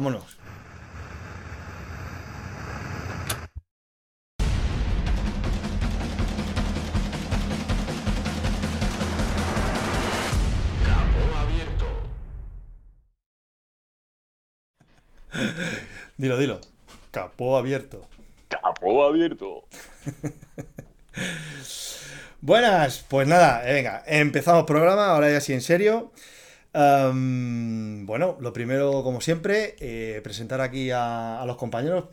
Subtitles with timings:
[0.00, 0.38] Vámonos.
[11.36, 11.86] abierto.
[16.16, 16.60] Dilo, dilo.
[17.10, 18.06] Capó abierto.
[18.46, 19.64] Capó abierto.
[22.40, 26.12] Buenas, pues nada, eh, venga, empezamos programa, ahora ya sí en serio.
[26.78, 32.04] Bueno, lo primero, como siempre, eh, presentar aquí a, los compañeros,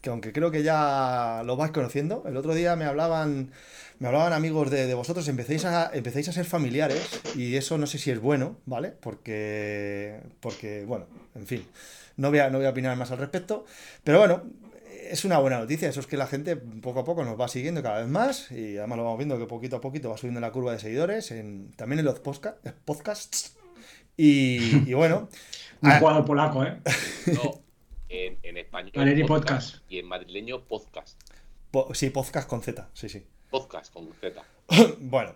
[0.00, 3.50] que aunque creo que ya los vais conociendo, el otro día me hablaban,
[3.98, 7.98] me hablaban amigos de, vosotros, empecéis a, empecéis a ser familiares, y eso no sé
[7.98, 8.90] si es bueno, ¿vale?
[8.90, 11.66] Porque, porque bueno, en fin,
[12.16, 13.66] no voy a, no voy a opinar más al respecto,
[14.02, 14.44] pero bueno,
[15.10, 17.82] es una buena noticia, eso es que la gente poco a poco nos va siguiendo
[17.82, 20.52] cada vez más y además lo vamos viendo que poquito a poquito va subiendo la
[20.52, 21.32] curva de seguidores,
[21.76, 23.56] también en los podcasts.
[24.16, 25.28] Y, y bueno,
[25.82, 25.98] Un Ah.
[25.98, 26.78] jugador polaco, ¿eh?
[27.34, 27.60] No,
[28.08, 28.92] en, en español.
[28.94, 29.76] Valeri Podcast.
[29.88, 31.18] Y en madrileño podcast.
[31.70, 33.24] po- sí, podcast con Z, sí, sí.
[33.50, 34.42] Podcast con Z.
[35.00, 35.34] Bueno,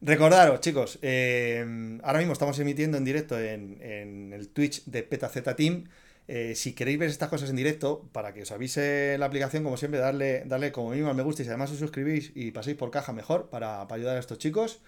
[0.00, 5.54] recordaros, chicos, eh, ahora mismo estamos emitiendo en directo en, en el Twitch de PetaZ
[5.56, 5.84] Team.
[6.26, 9.76] Eh, si queréis ver estas cosas en directo, para que os avise la aplicación, como
[9.76, 12.76] siempre, darle, darle como mínimo al me gusta y si además os suscribís y paséis
[12.78, 14.80] por caja mejor para, para ayudar a estos chicos.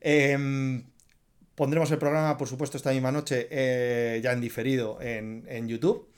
[0.00, 0.82] Eh,
[1.54, 6.08] pondremos el programa, por supuesto, esta misma noche eh, ya en diferido en, en YouTube.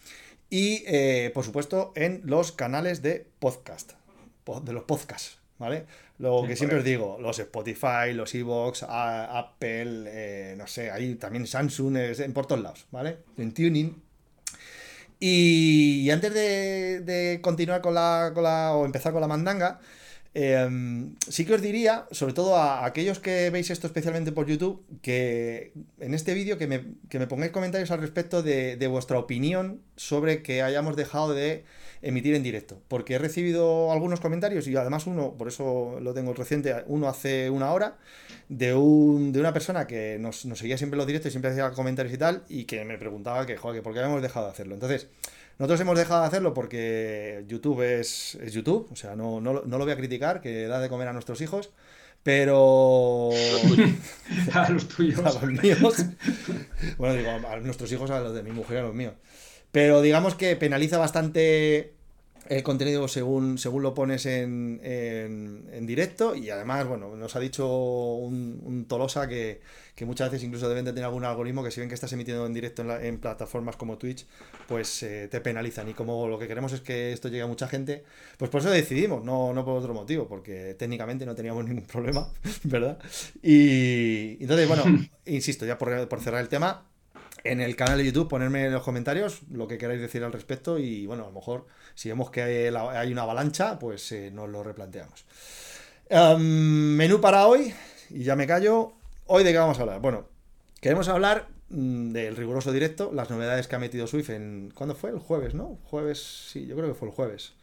[0.49, 3.93] Y, eh, por supuesto, en los canales de podcast,
[4.45, 5.87] po- de los podcasts, ¿vale?
[6.19, 11.17] Lo Sí, que siempre os digo, los Spotify, los Evox, Apple, eh, no sé, ahí
[11.17, 13.19] también Samsung, es en por todos lados, ¿vale?
[13.37, 14.01] En Tuning.
[15.19, 19.81] Y, y antes de, de continuar con la, con la- o empezar con la mandanga,
[20.39, 24.85] eh, sí que os diría, sobre todo a aquellos que veis esto especialmente por YouTube,
[25.01, 29.81] que en este vídeo que me, que me pongáis comentarios al respecto de, vuestra opinión
[29.97, 31.65] sobre que hayamos dejado de
[32.03, 32.83] emitir en directo.
[32.87, 37.49] Porque he recibido algunos comentarios y además uno, por eso lo tengo reciente, uno hace
[37.49, 37.97] una hora,
[38.51, 42.13] de, un, de una persona que nos, seguía siempre los directos y siempre hacía comentarios
[42.13, 44.75] y tal, y que me preguntaba que, joder, por qué habíamos dejado de hacerlo.
[44.75, 45.09] Entonces,
[45.59, 49.79] nosotros hemos dejado de hacerlo porque YouTube es, es YouTube, o sea, no, no, no
[49.79, 51.71] lo voy a criticar, que da de comer a nuestros hijos,
[52.23, 53.31] pero...
[54.53, 55.21] A los tuyos.
[55.25, 56.05] a los míos.
[56.99, 59.15] Bueno, digo, a nuestros hijos, a los de mi mujer a los míos.
[59.71, 61.96] Pero digamos que penaliza bastante
[62.49, 67.41] el contenido según, según lo pones en, en- en directo y además, bueno, nos ha
[67.41, 67.67] dicho
[68.15, 69.61] un, un Tolosa que,
[69.95, 72.47] que muchas veces incluso deben de tener algún algoritmo que si ven que estás emitiendo
[72.47, 74.27] en directo en, la- en plataformas como Twitch,
[74.69, 77.69] pues eh, te penalizan y como lo que queremos es que esto llegue a mucha
[77.69, 78.05] gente,
[78.39, 82.29] pues por eso decidimos, no, no por otro motivo, porque técnicamente no teníamos ningún problema,
[82.65, 82.99] ¿verdad?
[83.43, 84.85] Y entonces, bueno,
[85.27, 86.87] insisto, ya por, por cerrar el tema,
[87.45, 90.79] en el canal de YouTube ponerme en los comentarios lo que queráis decir al respecto
[90.79, 94.63] y bueno, a lo mejor si vemos que hay, una avalancha, pues eh, nos lo
[94.63, 95.25] replanteamos.
[96.11, 97.73] Am, menú para hoy,
[98.11, 98.93] y ya me callo.
[99.25, 100.01] Hoy de qué vamos a hablar.
[100.01, 100.29] Bueno,
[100.81, 104.71] queremos hablar mm, del riguroso directo, las novedades que ha metido Swift en...
[104.75, 105.11] ¿Cuándo fue?
[105.11, 105.79] El jueves, ¿no?
[105.85, 107.55] Jueves, sí, yo creo que fue el jueves.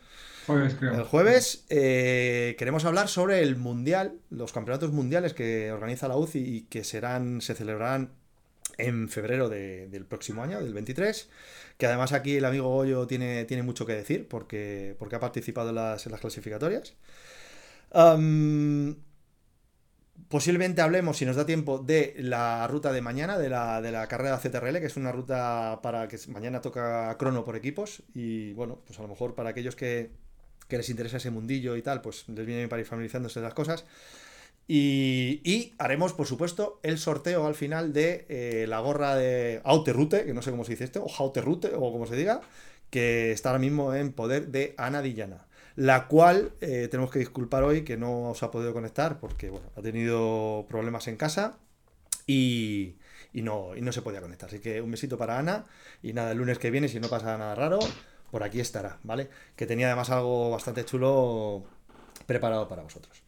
[0.47, 1.05] Jueves, El creo.
[1.05, 6.61] jueves eh, queremos hablar sobre el mundial, los campeonatos mundiales que organiza la UCI y
[6.63, 8.09] que serán, se celebrarán
[8.77, 11.29] en febrero de- del próximo año, del 23.
[11.77, 15.69] Que además aquí el amigo Goyo tiene, tiene mucho que decir porque, porque ha participado
[15.69, 16.95] en las, clasificatorias.
[20.29, 24.07] Posiblemente hablemos, si nos da tiempo, de la ruta de mañana, de la, de la
[24.07, 28.03] carrera CTRL, que es una ruta para que mañana toca crono por equipos.
[28.15, 30.11] Y bueno, pues a lo mejor para aquellos que,
[30.67, 33.53] que les interesa ese mundillo y tal, pues les viene para ir familiarizándose de las
[33.53, 33.85] cosas.
[34.67, 40.33] Y, haremos, por supuesto, el sorteo al final de eh, la gorra de Auterrute, que
[40.33, 42.41] no sé cómo se dice esto, o Jauterrute, o como se diga,
[42.89, 45.47] que está ahora mismo en poder de Ana Dillana.
[45.75, 49.71] La cual eh, tenemos que disculpar hoy que no os ha podido conectar porque bueno,
[49.75, 51.57] ha tenido problemas en casa
[52.27, 52.97] y,
[53.33, 54.49] y no, y no se podía conectar.
[54.49, 55.65] Así que un besito para Ana
[56.03, 57.79] y nada, el lunes que viene, si no pasa nada raro,
[58.31, 59.29] por aquí estará, ¿vale?
[59.55, 61.63] Que tenía además algo bastante chulo
[62.27, 63.22] preparado para vosotros.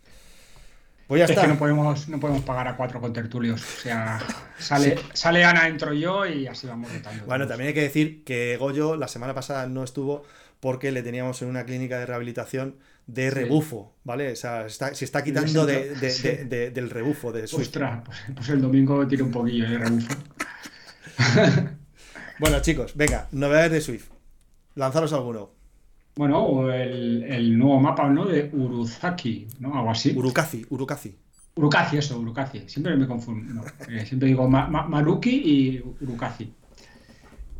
[1.08, 1.44] Pues ya Es está.
[1.44, 3.62] que no podemos, no podemos pagar a cuatro contertulios.
[3.62, 4.20] O sea,
[4.60, 7.26] sale, sale Ana, entro yo y así vamos votando.
[7.26, 10.24] Bueno, también hay que decir que Goyo la semana pasada no estuvo
[10.60, 14.32] porque le teníamos en una clínica de rehabilitación de rebufo, ¿vale?
[14.32, 16.24] O sea, está- se está quitando de- de- Sí.
[16.28, 17.68] de- de- del rebufo de Swift.
[17.68, 20.16] Ostras, pues, pues el domingo tiro un poquillo de rebufo.
[22.40, 24.08] Bueno, chicos, venga, novedades de Swift.
[24.76, 25.52] Lanzaros alguno.
[26.16, 28.26] Bueno, o el, el nuevo mapa, ¿no?
[28.26, 29.76] De Uruzaki, ¿no?
[29.78, 30.14] Algo así.
[30.18, 31.16] Urukazi, Urukazi.
[31.56, 32.64] Urukazi, eso, Urukazi.
[32.68, 33.54] Siempre me confundo.
[33.54, 36.54] no, eh, siempre digo Ma- Ma- Maruki y Urukazi.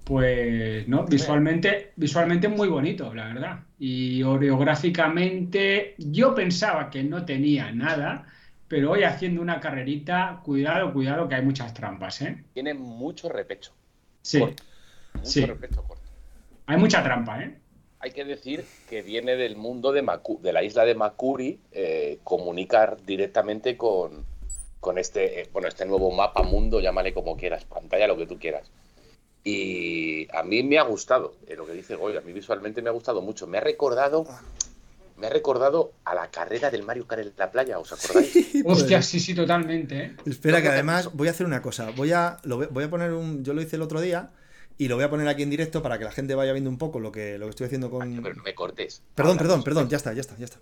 [0.04, 3.60] Pues no, visualmente, visualmente muy bonito, la verdad.
[3.80, 8.28] Y oreográficamente yo pensaba que no tenía nada,
[8.68, 12.44] pero hoy haciendo una carrerita, cuidado, cuidado, que hay muchas trampas, ¿eh?
[12.54, 13.74] Tiene mucho repecho.
[14.22, 14.64] Sí, Corto.
[15.16, 15.46] Mucho Sí.
[15.46, 16.04] repecho corto.
[16.68, 17.58] hay mucha trampa, ¿eh?
[18.06, 22.20] Hay que decir que viene del mundo de, Macu- de la isla de Makuri, eh,
[22.24, 24.24] comunicar directamente con,
[24.80, 28.38] con este, eh, bueno, este nuevo mapa mundo, llámale como quieras, pantalla, lo que tú
[28.38, 28.70] quieras.
[29.44, 32.90] Y a mí me ha gustado, eh, lo que dice Goy, a mí visualmente me
[32.90, 33.48] ha gustado mucho.
[33.48, 34.28] Me ha recordado,
[35.18, 38.36] me ha recordado a la carrera del Mario Kart en la playa, ¿os acordáis?
[38.66, 40.16] Hostia, sí, sí, totalmente, ¿eh?
[40.28, 41.90] Espera, que además voy a hacer una cosa.
[41.90, 43.44] Voy a, lo voy a poner un.
[43.44, 44.30] Yo lo hice el otro día
[44.78, 46.78] y lo voy a poner aquí en directo para que la gente vaya viendo un
[46.78, 48.22] poco lo que, lo que estoy haciendo con.
[48.22, 49.02] Pero no me cortes.
[49.16, 50.60] Perdón, perdón, perdón, ya está, ya está, ya está.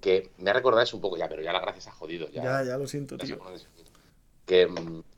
[0.00, 2.28] Que me ha recordado eso un poco ya, pero ya la gracia se ha jodido.
[2.30, 3.38] Ya, Ya, ya lo siento, tío.
[4.46, 4.68] que,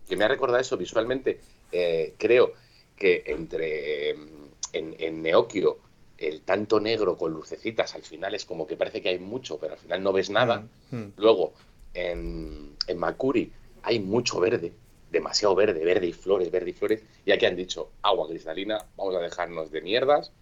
[0.09, 1.41] que me ha recordado eso visualmente.
[1.73, 2.53] Eh, creo
[2.97, 5.79] que entre mm, en, en Neokio
[6.17, 9.75] el tanto negro con lucecitas al final es como que parece que hay mucho, pero
[9.75, 10.67] al final no ves nada.
[10.91, 11.13] Mm, mm.
[11.17, 11.53] Luego
[11.95, 13.53] en, en Makuri
[13.83, 14.73] hay mucho verde,
[15.11, 17.03] demasiado verde, verde y flores, verde y flores.
[17.25, 20.33] Y aquí han dicho agua cristalina, vamos a dejarnos de mierdas,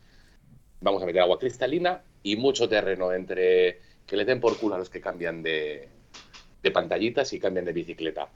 [0.80, 4.78] vamos a meter agua cristalina y mucho terreno entre que le den por culo a
[4.78, 5.88] los que cambian de,
[6.62, 8.28] de pantallitas y cambian de bicicleta.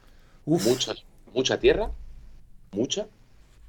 [0.46, 0.94] Uf, Mucha,
[1.32, 1.90] mucha tierra,
[2.72, 3.06] mucha,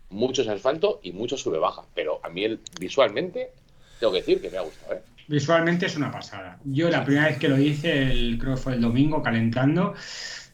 [0.10, 1.84] mucho asfalto y mucho sube baja.
[1.94, 3.52] Pero a mí el, visualmente
[4.00, 4.94] tengo que decir que me ha gustado.
[4.94, 5.02] ¿eh?
[5.28, 6.60] Visualmente es una pasada.
[6.66, 9.94] Yo la primera vez que lo hice, el, creo que fue el domingo, calentando,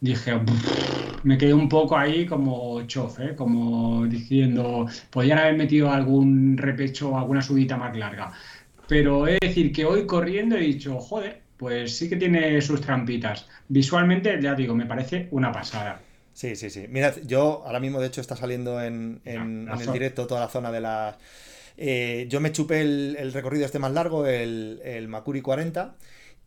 [0.02, 0.34] dije,
[1.24, 3.36] me quedé un poco ahí como chof, ¿eh?
[3.36, 8.32] como diciendo, podrían haber metido algún repecho o alguna subida más larga.
[8.88, 12.82] Pero he de decir que hoy corriendo he dicho, joder, pues sí que tiene sus
[12.82, 13.48] trampitas.
[13.68, 16.02] Visualmente, ya digo, me parece una pasada.
[16.34, 16.86] Sí, sí, sí.
[16.88, 20.28] Mirad, yo ahora mismo, de hecho, está saliendo en, en- La- la en el directo
[20.28, 21.18] toda la zona de la.
[21.78, 25.96] eh, yo me chupé el, el recorrido este más largo, el, el Makuri 40.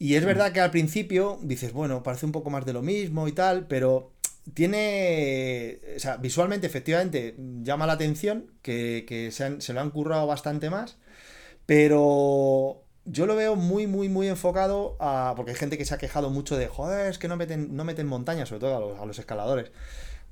[0.00, 3.29] Y es verdad que al principio dices, bueno, parece un poco más de lo mismo
[3.29, 4.11] y tal, pero
[4.55, 5.79] tiene.
[5.97, 10.26] O sea, visualmente, efectivamente, llama la atención que, que se, han- se lo han currado
[10.26, 10.97] bastante más.
[11.67, 15.35] Pero yo lo veo muy, muy, muy enfocado a.
[15.37, 17.85] Porque hay gente que se ha quejado mucho de, joder, es que no meten, no
[17.85, 19.70] meten montañas, sobre todo a los, a los escaladores.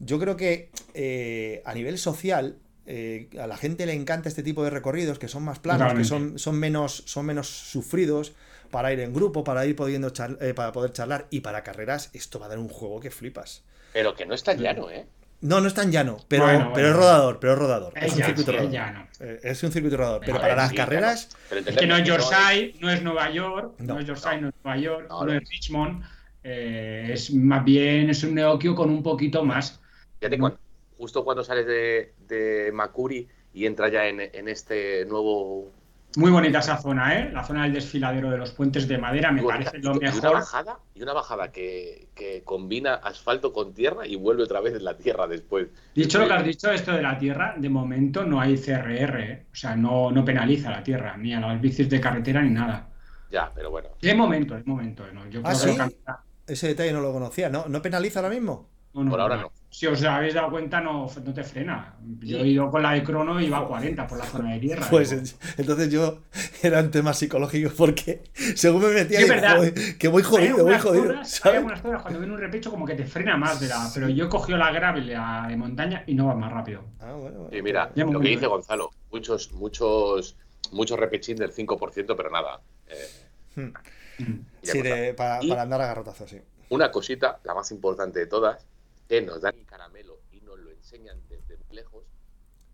[0.01, 2.57] Yo creo que eh, a nivel social,
[2.87, 6.05] eh, a la gente le encanta este tipo de recorridos que son más planos, que
[6.05, 8.33] son, son, menos, son menos sufridos
[8.71, 12.39] para ir en grupo, para ir pudiendo eh, para poder charlar y para carreras, esto
[12.39, 13.65] va a dar un juego que flipas.
[13.93, 15.07] Pero que no es tan llano, ¿eh?
[15.41, 17.93] No, no es tan llano, pero, Bueno, pero es rodador, pero es rodador.
[17.97, 18.73] Es, Es un circuito es rodador.
[18.73, 19.09] llano.
[19.21, 20.21] Eh, Es un circuito rodador.
[20.21, 21.65] Pero para ver, las sí, carreras, claro.
[21.71, 24.01] Es que no es Yorkshire, no es Nueva York, no, No.
[24.01, 25.39] es Yorkshire, no es Nueva York, No, no, no.
[25.39, 26.03] es Richmond,
[26.43, 29.81] eh, es más bien es un Neokio con un poquito más.
[30.19, 30.59] Fíjate, cuando-
[30.97, 35.71] justo cuando sales de, de Makuri y entras ya en, en este nuevo.
[36.17, 37.31] Muy bonita esa zona, ¿eh?
[37.33, 39.99] La zona del desfiladero de los puentes de madera me bonita, parece y, lo y
[39.99, 40.33] una mejor.
[40.33, 44.85] bajada, y una bajada que, que combina asfalto con tierra y vuelve otra vez en
[44.85, 45.69] la tierra después.
[45.95, 49.47] Dicho lo que has dicho, esto de la tierra, de momento no hay CRR, ¿eh?
[49.53, 52.89] O sea, no, no penaliza la tierra, ni a las bicis de carretera ni nada.
[53.31, 53.91] Ya, pero bueno.
[54.01, 55.29] De momento, de momento, ¿no?
[55.29, 55.77] Yo ¿Ah, creo que sí?
[56.07, 56.15] lo
[56.47, 57.49] ese detalle no lo conocía.
[57.51, 58.71] ¿No, ¿No penaliza ahora mismo?
[58.99, 59.53] No, no, Por ahora no.
[59.71, 61.95] Si os habéis dado cuenta, no, no te frena.
[62.21, 64.61] Yo he ido con la de crono y iba a 40 por la zona de
[64.61, 64.87] tierra.
[64.91, 66.19] Pues Digo, en- entonces yo
[66.63, 68.25] era un tema psicológico porque
[68.57, 69.57] según me metía Sí, ahí, verdad.
[69.57, 71.05] "Joder, que voy Hay jodido, voy jodido.
[71.13, 73.89] zonas- hay algunas zonas cuando viene un repecho como que te frena más de la.
[73.95, 76.83] Pero yo he cogido la gravel la de montaña y no va más rápido.
[77.01, 77.57] Ah, bueno, bueno.
[77.57, 78.47] Y mira, Ya lo que dice.
[78.47, 80.37] Gonzalo, muchos, muchos,
[80.73, 82.61] muchos repechín del 5%, pero nada.
[82.89, 83.09] Eh,
[83.55, 83.73] Hmm.
[84.19, 84.41] Mm.
[84.63, 86.41] Sí, de- para, para andar a garrotazos, sí.
[86.71, 88.67] Una cosita, la más importante de todas,
[89.09, 92.05] que nos dan el caramelo y nos lo enseñan desde muy lejos,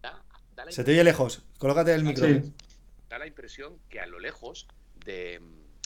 [0.02, 0.22] da,
[0.54, 1.42] da la Se te oye lejos.
[1.58, 2.26] Colócate el micro.
[2.26, 2.52] Sí.
[3.08, 4.66] da la impresión que a lo lejos
[5.04, 5.40] de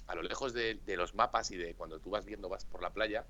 [0.07, 2.81] a lo lejos de, de los mapas y de cuando tú vas viendo vas por
[2.83, 3.27] la playa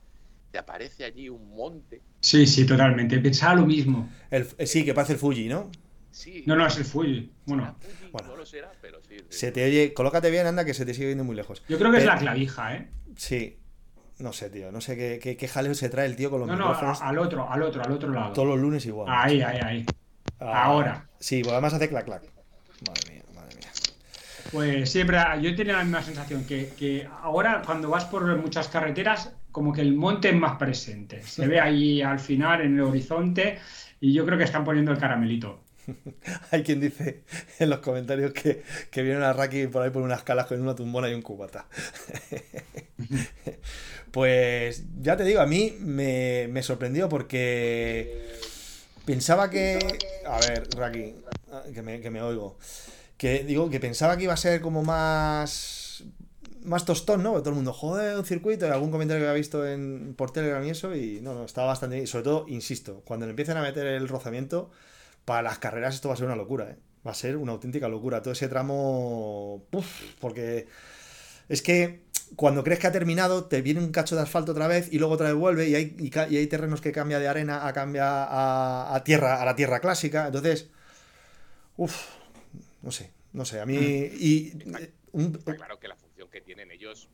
[0.52, 3.18] te aparece allí un monte Sí, sí, totalmente.
[3.18, 4.08] Pensaba lo mismo.
[4.30, 5.70] El- eh, sí, que parece el Fuji, ¿no?
[6.12, 7.32] sí No, no, es el Fuji.
[7.46, 8.28] Bueno, Fuji, Bueno.
[8.28, 9.24] no lo será pero sí, sí.
[9.28, 9.92] Se te oye.
[9.92, 11.62] Colócate bien, anda, que se te sigue viendo muy lejos.
[11.68, 12.88] yo creo que es Pero- la clavija, ¿eh?
[13.16, 13.58] Sí.
[14.18, 14.72] No sé, tío.
[14.72, 17.00] No sé qué, qué, qué jaleo se trae el tío con los No, no, micrófonos.
[17.02, 18.32] a- al otro, al otro, al otro lado.
[18.32, 19.06] Todos los lunes igual.
[19.10, 19.86] Ahí, ahí, ahí.
[20.40, 21.08] Ah, ahora.
[21.20, 22.22] Sí, pues además hace clac clac.
[22.86, 23.68] Madre mía, madre mía.
[24.52, 29.32] Pues siempre, yo tenía la misma sensación que, que ahora cuando vas por muchas carreteras,
[29.52, 31.22] como que el monte es más presente.
[31.22, 33.58] Se ve ahí al final en el horizonte
[34.00, 35.60] y yo creo que están poniendo el caramelito.
[36.50, 37.24] Hay quien dice
[37.58, 40.74] en los comentarios que, que vieron a Raki por ahí por unas calas con una
[40.74, 41.66] tumbona y un cubata.
[44.10, 48.28] pues ya te digo, a mí me, me sorprendió porque
[49.08, 49.78] Pensaba que.
[50.26, 51.14] A ver, Raki,
[51.72, 52.58] que me, que me oigo.
[53.16, 56.04] Que digo que pensaba que iba a ser como más.
[56.62, 57.32] Más tostón, ¿no?
[57.38, 58.70] todo el mundo, joder, un circuito.
[58.70, 60.94] Algún comentario que había visto en, por Telegram y eso.
[60.94, 62.04] Y no, no, estaba bastante bien.
[62.04, 64.70] Y sobre todo, insisto, cuando le empiecen a meter el rozamiento,
[65.24, 66.76] para las carreras esto va a ser una locura, ¿eh?
[67.06, 68.20] Va a ser una auténtica locura.
[68.20, 69.64] Todo ese tramo.
[70.20, 70.66] Porque.
[71.48, 72.02] Es que
[72.36, 75.14] cuando crees que ha terminado, te viene un cacho de asfalto otra vez y luego
[75.14, 79.02] otra vez vuelve y hay, y, hay terrenos que cambia de arena a cambia a,
[79.04, 80.26] tierra, a la tierra clásica.
[80.26, 80.70] Entonces,
[81.76, 82.08] uff,
[82.82, 83.76] no sé, no sé, a mí...
[83.76, 84.52] Y,
[85.44, 87.08] claro que la función que tienen ellos,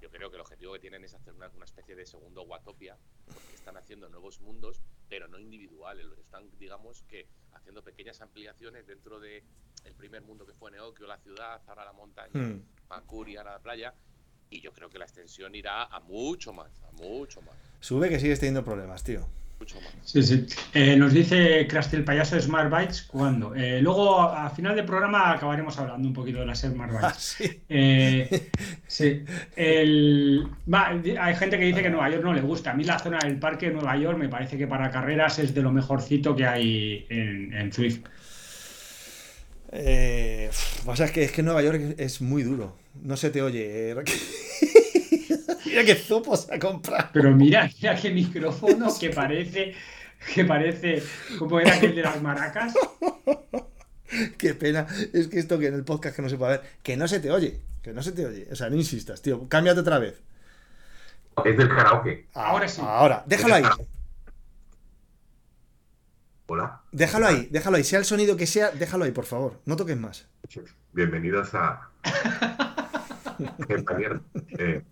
[0.00, 2.96] yo creo que el objetivo que tienen es hacer una, especie de segundo Watopia,
[3.26, 6.06] porque están haciendo nuevos mundos, pero no individuales.
[6.18, 9.42] Están, digamos que, haciendo pequeñas ampliaciones dentro de
[9.84, 12.62] el primer mundo que fue Neokio, la ciudad, ahora la montaña, hmm.
[12.88, 13.94] Makuri, ahora la playa,
[14.50, 17.54] y yo creo que la extensión irá a mucho más, a mucho más.
[17.80, 19.26] Sube que sigues teniendo problemas, tío.
[19.58, 19.94] Mucho más.
[20.04, 20.46] Sí, sí.
[20.74, 23.54] Eh, nos dice Krusty el payaso de Smart Bytes cuándo.
[23.54, 27.06] Eh, luego, a final del programa, acabaremos hablando un poquito de las Smart Bytes.
[27.06, 27.62] Ah, sí.
[27.68, 28.50] Eh,
[28.86, 29.24] sí.
[31.18, 32.72] hay gente que dice que Nueva York no le gusta.
[32.72, 35.54] A mí la zona del parque de Nueva York me parece que para carreras es
[35.54, 38.00] de lo mejorcito que hay en, en Swift.
[39.72, 40.50] Eh,
[40.84, 42.76] pasa es que, es que Nueva York es muy duro.
[43.02, 43.90] No se te oye.
[43.90, 43.94] Eh.
[45.66, 47.08] mira qué zupo se ha comprado.
[47.12, 49.74] Pero mira, mira qué micrófono que parece.
[50.34, 51.02] Que parece.
[51.38, 52.74] como era aquel de las maracas?
[54.38, 54.86] Qué pena.
[55.12, 56.62] Es que esto que en el podcast que no se puede ver.
[56.82, 57.60] Que no se te oye.
[57.82, 58.48] Que no se te oye.
[58.50, 59.48] O sea, no insistas, tío.
[59.48, 60.22] Cámbiate otra vez.
[61.44, 62.28] Es del karaoke.
[62.34, 62.80] Ahora sí.
[62.84, 63.64] Ahora, déjalo ahí.
[66.48, 66.80] Hola.
[66.92, 67.84] Déjalo ahí, déjalo ahí.
[67.84, 69.60] Sea el sonido que sea, déjalo ahí, por favor.
[69.64, 70.28] No toques más.
[70.92, 71.90] Bienvenidos a.
[74.58, 74.82] Eh.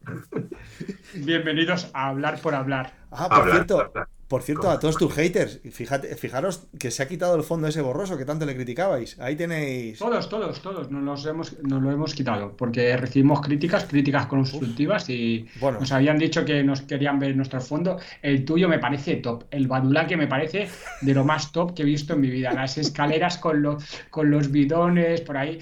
[1.15, 2.93] Bienvenidos a hablar por hablar.
[3.11, 3.93] Ah, por cierto,
[4.29, 7.83] por cierto, a todos tus haters, fíjate, fijaros que se ha quitado el fondo ese
[7.83, 9.19] borroso que tanto le criticabais.
[9.21, 9.99] Ahí tenéis.
[9.99, 12.57] Todos, todos, todos nos, hemos, nos lo hemos quitado.
[12.57, 17.99] Porque recibimos críticas, críticas constructivas y nos habían dicho que nos querían ver nuestro fondo.
[18.23, 19.45] El tuyo me parece top.
[19.51, 20.69] El Badulaque me parece
[21.03, 22.53] de lo más top que he visto en mi vida.
[22.53, 25.59] Las escaleras con, los con los bidones por ahí.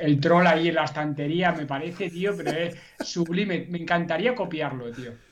[0.00, 3.66] el troll ahí en la estantería me parece, tío, pero es sublime.
[3.68, 5.27] Me encantaría copiarlo, tío.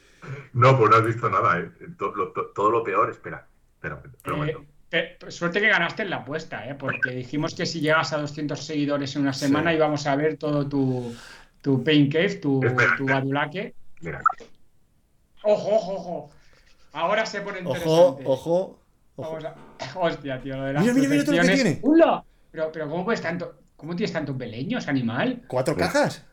[0.52, 1.70] No, pues no has visto nada, ¿eh?
[1.98, 3.46] Todo lo, peor, espera.
[3.74, 4.00] espera,
[4.92, 6.74] eh, suerte que ganaste en la apuesta, ¿eh?
[6.74, 10.66] Porque dijimos que si llegas a 200 seguidores en una semana íbamos a ver todo
[10.66, 11.14] tu,
[11.60, 12.60] tu Pain Cave, tu,
[12.96, 13.74] tu badulaque.
[14.00, 14.22] Mira.
[15.42, 16.30] Ojo, ojo, ojo.
[16.92, 18.22] Ahora se pone interesante.
[18.24, 18.80] Ojo,
[19.16, 19.38] ojo.
[19.96, 21.82] Hostia, tío, lo de las Mira, mira, mira todo lo que tiene.
[22.50, 23.58] Pero, pero ¿cómo puedes tanto?
[23.76, 25.42] ¿Cómo tienes tantos beleños, animal?
[25.46, 26.25] ¿Cuatro cajas?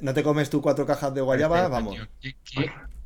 [0.00, 1.68] ¿No te, comes tú cuatro cajas de guayaba?
[1.68, 1.96] Vamos.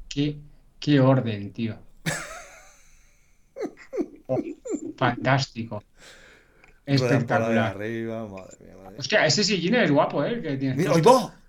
[0.09, 1.77] qué, orden, tío.
[4.97, 5.83] fantástico.
[6.87, 7.77] Espectacular.
[7.77, 10.41] Arriba, madre mía, Hostia, ese sillín es guapo, ¿eh?
[10.41, 10.93] Que mira,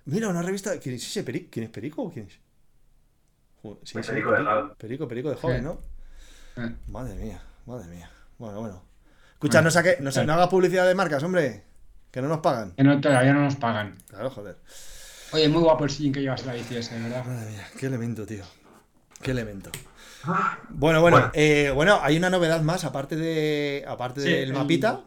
[0.06, 0.80] mira, una revista.
[0.80, 1.50] ¿Quién es ese Perico?
[1.52, 2.40] ¿Quién es Perico o quién es?
[3.84, 5.80] Sí, perico, de perico, perico de joven, ¿no?
[6.88, 8.10] Madre mía, madre mía.
[8.38, 8.84] Bueno, bueno.
[9.34, 11.64] Escucha, no, saque, no, no hagas publicidad de marcas, hombre.
[12.12, 12.74] Que no nos pagan.
[12.74, 13.98] Que no, todavía no nos pagan.
[14.08, 14.58] Claro, joder.
[15.34, 17.26] Oye, muy guapo el sillín que llevas la bici ese, ¿verdad?
[17.26, 18.44] Madre mía, qué elemento, tío.
[19.22, 19.72] Qué elemento.
[20.70, 25.02] Bueno, bueno, eh, bueno, hay una novedad más, aparte de aparte del mapita.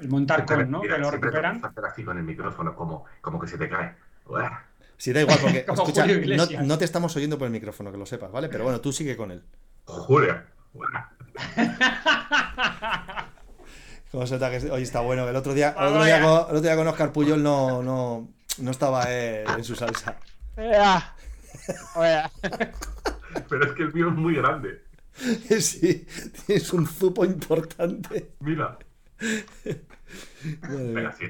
[0.00, 0.80] El montar con, ¿no?
[0.80, 1.62] que lo recuperan.
[1.64, 3.94] hacer así con el micrófono, como, como que se te cae.
[4.96, 8.06] Sí, da igual, porque escucha, no, no, te estamos oyendo por el micrófono, que lo
[8.06, 8.48] sepas, ¿vale?
[8.48, 9.44] Pero bueno, tú sigue con él.
[9.84, 10.46] Julia.
[14.10, 15.28] ¿Cómo se nota que hoy está bueno?
[15.28, 18.28] El otro día, el otro día, con, el otro día con Oscar Puyol no, no,
[18.60, 20.18] no estaba en su salsa.
[23.48, 24.82] Pero es que el mío es muy grande.
[25.60, 26.06] Sí,
[26.46, 28.34] tienes un zupo importante.
[28.38, 28.78] Mira.
[30.62, 31.24] Venga, sí.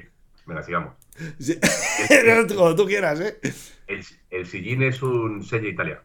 [0.45, 0.93] Venga, sigamos.
[1.39, 1.59] Sí.
[2.55, 3.39] Como tú quieras, ¿eh?
[3.87, 6.01] El, el sillín es un sello italiano.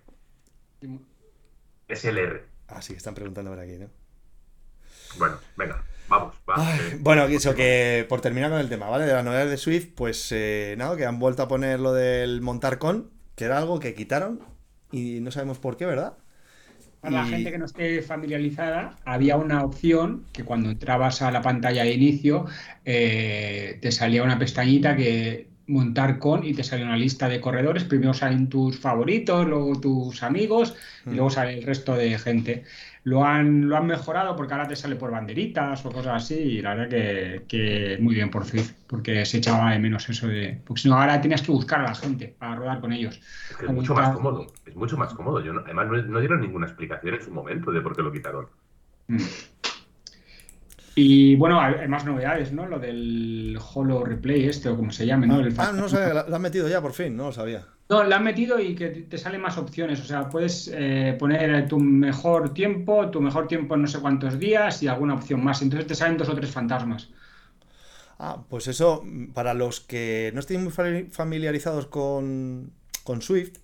[1.88, 2.47] SLR.
[2.69, 3.90] Ah, sí, están preguntando por aquí, ¿no?
[5.19, 5.85] Bueno, venga.
[7.00, 9.06] Bueno, eso que por terminar con el tema, ¿vale?
[9.06, 12.40] De las novedades de Swift, pues eh, nada, que han vuelto a poner lo del
[12.42, 14.40] montar con, que era algo que quitaron
[14.92, 16.18] y no sabemos por qué, ¿verdad?
[17.00, 21.42] Para la gente que no esté familiarizada, había una opción que cuando entrabas a la
[21.42, 22.46] pantalla de inicio
[22.86, 27.85] eh, te salía una pestañita que montar con y te sale una lista de corredores.
[27.85, 30.75] Primero salen tus favoritos, luego tus amigos
[31.06, 31.30] y luego mm.
[31.30, 32.64] sale el resto de gente
[33.04, 36.62] lo han, lo han mejorado porque ahora te sale por banderitas o cosas así y
[36.62, 40.59] la verdad que, que muy bien por fin, porque se echaba de menos eso de...
[40.66, 43.21] Porque si no, ahora tienes que buscar a la gente para rodar con ellos.
[43.50, 45.44] Es, que es mucho más cómodo, es mucho más cómodo.
[45.44, 48.47] Yo además no, dieron ninguna explicación en su momento de por qué lo quitaron.
[49.09, 49.18] Mm.
[50.96, 52.66] Y bueno, hay más novedades, ¿no?
[52.66, 55.42] Lo del Holo Replay, este o como se llame, ¿no?
[55.58, 57.66] ah, no sé, lo han metido ya por fin, no lo sabía.
[57.88, 60.00] No, lo han metido y que te salen más opciones.
[60.00, 64.38] O sea, puedes eh, poner tu mejor tiempo, tu mejor tiempo en no sé cuántos
[64.38, 65.60] días y alguna opción más.
[65.62, 67.10] Entonces te salen dos o tres fantasmas.
[68.18, 72.72] Ah, pues eso, para los que no estén muy familiarizados con,
[73.02, 73.58] con Swift,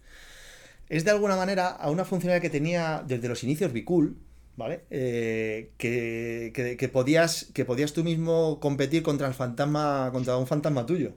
[0.88, 4.16] es de alguna manera a una funcionalidad que tenía desde los inicios Bicool,
[4.61, 4.85] ¿vale?
[4.90, 11.14] Eh, que, podías, que podías tú mismo competir contra el fantasma, contra un fantasma tuyo.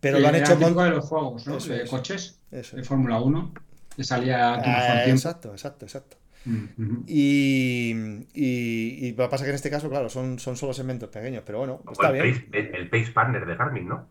[0.00, 0.76] Pero lo han hecho con.
[0.76, 1.56] de los juegos, ¿no?
[1.56, 3.54] de coches, de Fórmula 1,
[3.96, 5.10] que salía tu mejor tiempo.
[5.10, 6.16] Exacto, exacto, exacto.
[7.06, 7.94] Y,
[8.34, 11.58] y, lo que pasa que en este caso, claro, son, son solo segmentos pequeños, pero
[11.58, 12.46] bueno, está el bien.
[12.50, 14.08] Pace, el, Pace Partner de Garmin, ¿no?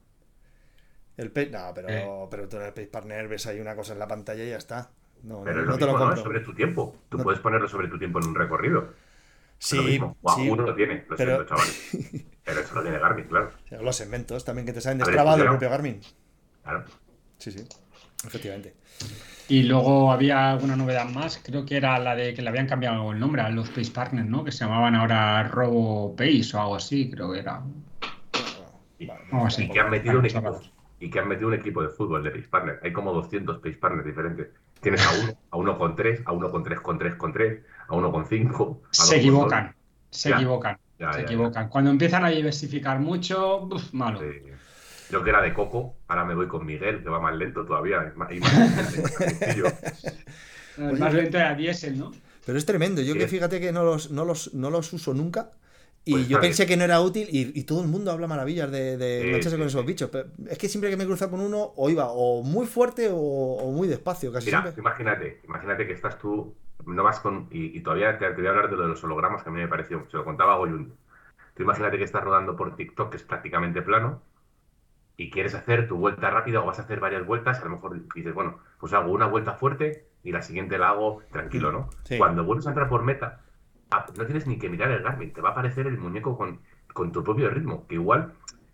[1.16, 2.28] El Pace, no, pero, eh.
[2.32, 4.58] pero tú en el Pace Partner ves ahí una cosa en la pantalla y ya
[4.58, 4.90] está.
[5.24, 6.18] No, pero no, te lo compro.
[6.22, 6.96] sobre tu tiempo.
[7.10, 8.94] Tú puedes ponerlo sobre tu tiempo en un recorrido.
[9.58, 10.00] Sí,
[10.36, 11.36] sí, uno lo tiene, lo pero...
[11.36, 12.26] siento, chavales.
[12.44, 13.52] Pero eso lo tiene Garmin, claro.
[13.82, 16.02] Los segmentos también que te salen destrabados el propio Garmin.
[16.62, 16.84] Claro.
[17.38, 17.64] Sí, sí,
[18.26, 18.74] efectivamente.
[19.48, 23.14] Y luego había alguna novedad más, creo que era la de que le habían cambiado
[23.14, 24.44] el nombre a los Pace Partners, ¿no?
[24.44, 27.64] Que se llamaban ahora Robo Pace o algo así, creo que era.
[29.00, 29.08] Y,
[29.70, 30.62] que han metido un equipo,
[31.00, 32.80] y que han metido un equipo de fútbol de Pace Partners.
[32.84, 34.48] Hay como 200 Pace Partners diferentes.
[34.84, 37.62] Tienes a uno, a uno con tres, a uno con tres con tres con tres,
[37.88, 38.82] a uno con cinco.
[38.92, 39.74] se equivocan,
[40.10, 40.78] se equivocan,
[41.14, 41.70] se equivocan.
[41.70, 44.20] Cuando empiezan a diversificar mucho, malo.
[45.10, 48.02] Yo que era de Coco, ahora me voy con Miguel, que va más lento todavía.
[48.04, 48.30] Es más,
[51.00, 52.12] más, lento era diésel, ¿no?
[52.46, 53.02] Pero es tremendo.
[53.02, 55.52] Yo que fíjate que no los, no los, no los uso nunca.
[56.06, 58.98] Y pues yo pensé que no era útil y, todo el mundo habla maravillas de,
[58.98, 60.10] de con esos bichos.
[60.10, 63.72] Pero es que siempre que me cruza con uno, o iba o muy fuerte o,
[63.72, 66.54] muy despacio, casi Mira, Imagínate, imagínate que estás tú,
[66.86, 67.48] no vas con.
[67.52, 69.68] Y, todavía te, voy a hablar de lo de los hologramas que a mí me
[69.68, 70.06] pareció.
[70.12, 70.94] Se lo contaba Goyun.
[71.56, 74.22] Tú imagínate que estás rodando por TikTok, que es prácticamente plano,
[75.16, 78.02] y quieres hacer tu vuelta rápida o vas a hacer varias vueltas, a lo mejor
[78.14, 81.90] dices, bueno, pues hago una vuelta fuerte y la siguiente la hago tranquilo, ¿no?
[82.18, 83.43] Cuando vuelves a entrar por meta,
[84.18, 86.60] no tienes ni que mirar el Garmin, te va a aparecer el muñeco con,
[86.94, 88.34] con tu propio ritmo, que igual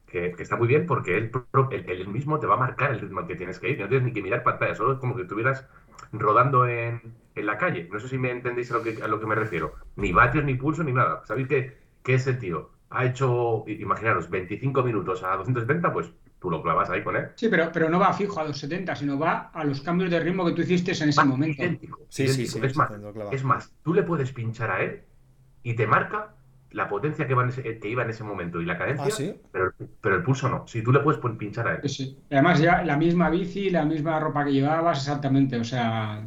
[0.10, 1.32] que, está muy bien porque él,
[1.72, 4.14] el mismo te va a marcar el ritmo que tienes que ir, no tienes ni
[4.14, 5.66] que mirar pantalla, solo es como que estuvieras
[6.12, 7.02] rodando en,
[7.36, 7.88] en la calle.
[7.92, 9.76] No sé si me entendéis a lo que, a lo que me refiero.
[9.96, 11.22] Ni vatios, ni pulso, ni nada.
[11.26, 15.94] ¿Sabéis qué, qué ese tío ha hecho, imaginaros, 25 minutos a 270?
[15.94, 17.28] Pues tú lo clavas ahí con él.
[17.36, 20.20] Sí, pero, pero no va fijo a los 70, sino va a los cambios de
[20.20, 21.64] ritmo que tú hiciste en ese momento.
[22.08, 22.92] Sí, sí, sí, es, más,
[23.32, 25.04] es más, tú le puedes pinchar a él
[25.64, 26.34] y te marca
[26.72, 30.16] la potencia que, va que iba en ese momento y la cadencia, ¿Ah, pero, pero,
[30.16, 30.68] el pulso no.
[30.68, 31.90] Si tú le puedes pinchar a él.
[31.90, 35.58] Sí, Además, ya la misma bici, la misma ropa que llevabas, exactamente.
[35.58, 36.24] O sea,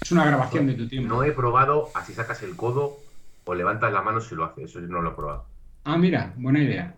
[0.00, 1.14] es una grabación de tu tiempo.
[1.14, 2.96] No he probado así sacas el codo
[3.44, 4.70] o levantas la mano si lo haces.
[4.70, 5.44] Eso no lo he probado.
[5.84, 6.94] Ah, mira, buena idea.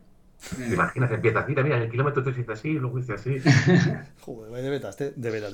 [0.56, 1.10] ¿Te imaginas?
[1.10, 3.38] Empieza así, mira, en el kilómetro 3 hice así, luego hice así.
[4.20, 5.50] Joder, de beta, de beta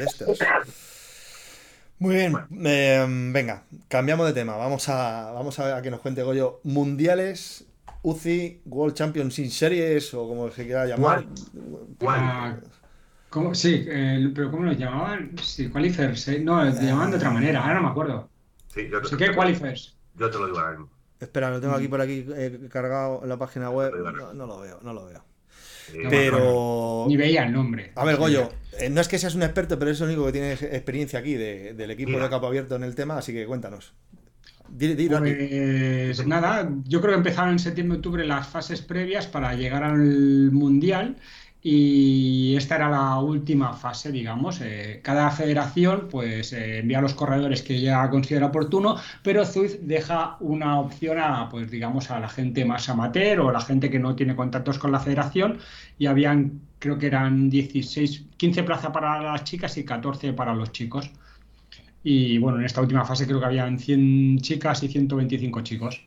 [1.98, 4.56] Muy bien, em, venga, cambiamos de tema.
[4.56, 6.60] Vamos a, vamos a, que nos cuente Goyo.
[6.64, 7.66] Mundiales,
[8.02, 11.24] UCI, World Championship Series o como se quiera llamar.
[12.06, 12.56] Ah,
[13.30, 13.54] ¿cómo?
[13.54, 13.86] Sí,
[14.34, 15.32] pero ¿cómo lo llamaban?
[15.42, 16.28] Sí, Qualifiers.
[16.28, 16.40] ¿eh?
[16.40, 18.28] No, lo llamaban de otra manera, ahora no me acuerdo.
[18.68, 19.96] Sí, yo te, sí Qualifiers.
[20.16, 20.90] Yo te lo digo ahora mismo.
[21.20, 23.92] Espera, lo tengo aquí por aquí eh, cargado en la página web.
[24.34, 25.24] No, lo veo, no lo veo.
[26.10, 27.04] pero.
[27.08, 27.92] Ni veía el nombre.
[27.94, 28.50] A ver, Goyo, eh,
[28.90, 31.90] no es que seas un experto, pero es el único que tiene experiencia aquí del
[31.90, 33.92] equipo de Capo Abierto en el tema, así que cuéntanos.
[36.16, 41.16] pues nada, yo creo que empezaron en septiembre-octubre las fases previas para llegar al Mundial
[41.66, 44.60] y esta era la última fase, digamos.
[44.60, 49.76] Eh, cada federación pues eh, envía a los corredores que ya considera oportuno, pero Zwift
[49.80, 53.98] deja una opción a, pues digamos, a la gente más amateur o la gente que
[53.98, 55.58] no tiene contactos con la federación
[55.98, 60.70] y habían, creo que eran 16, 15 plazas para las chicas y 14 para los
[60.70, 61.10] chicos.
[62.02, 66.04] Y bueno, en esta última fase creo que habían 100 chicas y 125 chicos.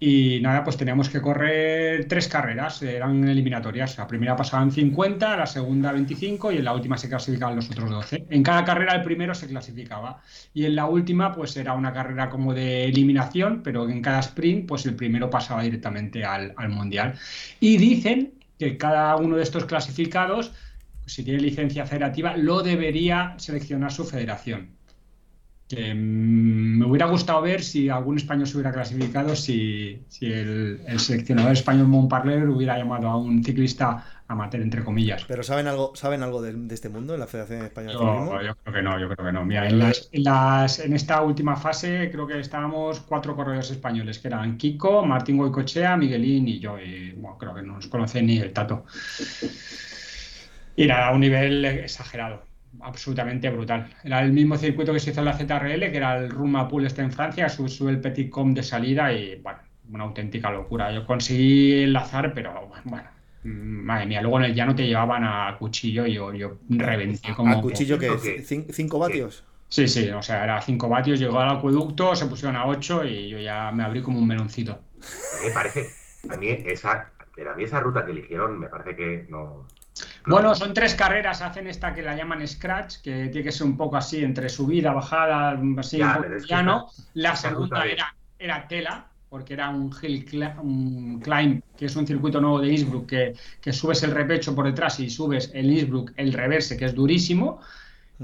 [0.00, 3.98] Y nada, pues teníamos que correr tres carreras, eran eliminatorias.
[3.98, 7.90] La primera pasaban 50, la segunda 25 y en la última se clasificaban los otros
[7.90, 8.24] 12.
[8.30, 10.22] En cada carrera el primero se clasificaba
[10.54, 14.66] y en la última pues era una carrera como de eliminación, pero en cada sprint
[14.66, 17.14] pues el primero pasaba directamente al, mundial.
[17.60, 20.52] Y dicen que cada uno de estos clasificados,
[21.06, 24.78] si tiene licencia federativa, lo debería seleccionar su federación.
[25.94, 26.41] mm,
[27.04, 31.88] hubiera gustado ver si algún español se hubiera clasificado, si, si el, el seleccionador español
[31.88, 35.24] Montparler hubiera llamado a un ciclista amateur, entre comillas.
[35.26, 38.42] ¿Pero saben algo, ¿saben algo de, de este mundo en la Federación Española de Ciclismo?
[38.42, 39.44] yo creo que no, yo creo que no.
[39.44, 44.18] Mira, en, las- en las- en esta última fase creo que estábamos cuatro corredores españoles,
[44.18, 46.78] que eran Kiko, Martín Goicochea, Miguelín y yo.
[46.78, 48.84] Y bueno, creo que no nos conoce ni el Tato.
[50.76, 52.42] Y era a un nivel exagerado,
[52.82, 53.88] absolutamente brutal.
[54.04, 56.86] Era el mismo circuito que se hizo en la ZRL, que era el Ruma Pool
[56.86, 59.58] este en Francia, sube, sube el Petit Com de salida y bueno,
[59.90, 60.92] una auténtica locura.
[60.92, 63.08] Yo conseguí enlazar, pero bueno,
[63.44, 67.34] mm, madre mía, luego en el llano te llevaban a cuchillo y yo, yo reventé
[67.34, 67.58] como...
[67.58, 68.66] ¿A cuchillo que ¿Qué?
[68.72, 69.44] 5 vatios?
[69.68, 73.30] Sí, sí, o sea, era 5 vatios, llegó al acueducto, se pusieron a 8 y
[73.30, 74.78] yo ya me abrí como un meloncito.
[75.42, 75.88] Me parece,
[76.28, 79.66] a mí esa, pero a mí esa ruta que eligieron me parece que no.
[80.26, 83.66] No- Bueno, son tres carreras, hacen esta que la llaman Scratch, que tiene que ser
[83.66, 86.90] un poco así, entre subida, bajada, así Ya, un poco llano.
[87.14, 90.26] La segunda era, era tela, porque era un hill
[90.62, 94.66] un climb, que es un circuito nuevo de Innsbruck, que, que subes el repecho por
[94.66, 97.60] detrás y subes el Innsbruck, el reverse, que es durísimo.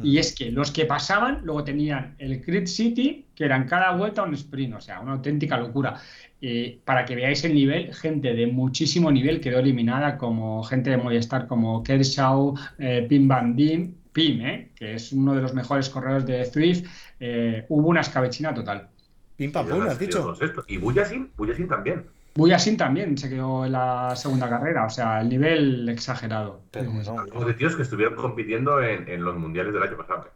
[0.00, 4.22] Y es que los que pasaban luego tenían el Crit City, que eran cada vuelta
[4.22, 6.00] un sprint, o sea, una auténtica locura.
[6.40, 10.96] Eh, para que veáis el nivel, gente de muchísimo nivel quedó eliminada, como gente de
[10.96, 15.88] Movistar como Kershaw, eh, Pim Van Diem, Pim, eh, que es uno de los mejores
[15.90, 16.86] corredores de Zwift.
[17.20, 18.88] eh, hubo una escabechina total.
[19.36, 20.34] Pim pam pum, has dicho.
[20.66, 22.06] Y Buyasin, Buyasin también.
[22.34, 26.62] Buyasin también se quedó en la segunda carrera, o sea, el nivel exagerado.
[26.70, 30.26] Pero no, de tíos que estuvieron compitiendo en, en los mundiales del año pasado.
[30.26, 30.30] ¿eh?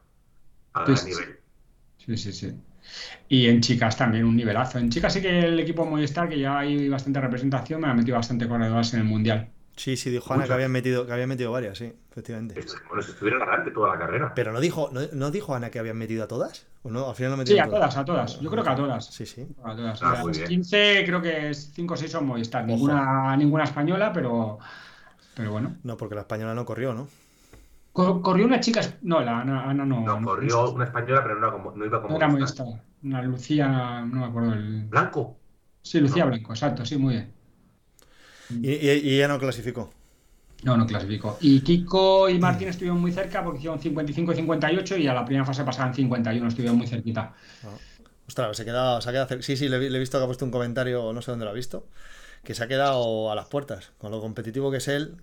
[0.72, 1.38] A sí, nivel.
[1.98, 2.52] Sí, sí, sí.
[3.28, 4.78] Y en chicas también un nivelazo.
[4.78, 8.16] En chicas sí que el equipo Movistar, que ya hay bastante representación, me ha metido
[8.16, 9.48] bastante corredoras en el Mundial.
[9.74, 12.60] Sí, sí, dijo Ana que habían metido, que habían metido varias, sí, efectivamente.
[12.60, 14.32] Esto- Bueno, si estuvieron adelante toda la carrera.
[14.34, 16.66] Pero no dijo, no, ¿no dijo Ana que habían metido a todas?
[16.82, 17.08] ¿O no?
[17.08, 18.38] Al final no Sí, a todas, a todas.
[18.40, 19.06] Yo creo que a todas.
[19.06, 19.46] Sí, sí.
[19.64, 20.02] A todas.
[20.02, 20.48] Ah, O sea, muy las bien.
[20.48, 22.66] 15 creo que 5 o 6 son Movistar.
[22.66, 24.58] Ninguna, ninguna española, pero,
[25.34, 25.76] pero bueno.
[25.84, 27.08] No, porque la española no corrió, ¿no?
[27.92, 28.80] Co- Corrió una chica...
[29.02, 30.00] No, la Ana, Ana no.
[30.00, 32.66] No, no, corrió una española, pero no, era como- no iba como no era Movistar.
[32.66, 32.86] Movistar.
[33.04, 33.68] Una Lucía,
[34.06, 34.84] no me acuerdo el...
[34.86, 35.36] Blanco.
[35.82, 36.30] Sí, Lucía No.
[36.30, 37.32] Blanco, exacto, sí, muy bien.
[38.50, 39.92] Y, y- y ella no clasificó.
[40.62, 41.36] No, no clasificó.
[41.40, 45.24] Y Kiko y Martín estuvieron muy cerca porque hicieron 55 y 58 y a la
[45.24, 47.34] primera fase pasaban 51, estuvieron muy cerquita.
[48.28, 50.24] Ostras, se, ha quedado, se ha quedado cer- Sí, sí, le, le he visto que
[50.24, 51.88] ha puesto un comentario, no sé dónde lo ha visto,
[52.44, 53.90] que se ha quedado a las puertas.
[53.98, 55.16] Con lo competitivo que es él,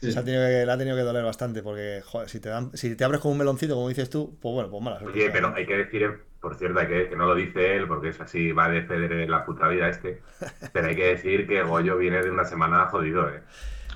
[0.00, 0.12] Sí.
[0.12, 2.70] se ha tenido que, le ha tenido que doler bastante, porque, joder, si te, dan,
[2.74, 5.18] si te abres como un meloncito, como dices tú, pues bueno, pues mala suerte.
[5.18, 6.10] Oye, pero hay que decir,
[6.40, 9.28] por cierto, hay que, que no lo dice él, porque es así, va de Federer
[9.28, 10.22] la puta vida este.
[10.72, 13.42] Pero hay que decir que Goyo viene de una semana jodido, ¿eh?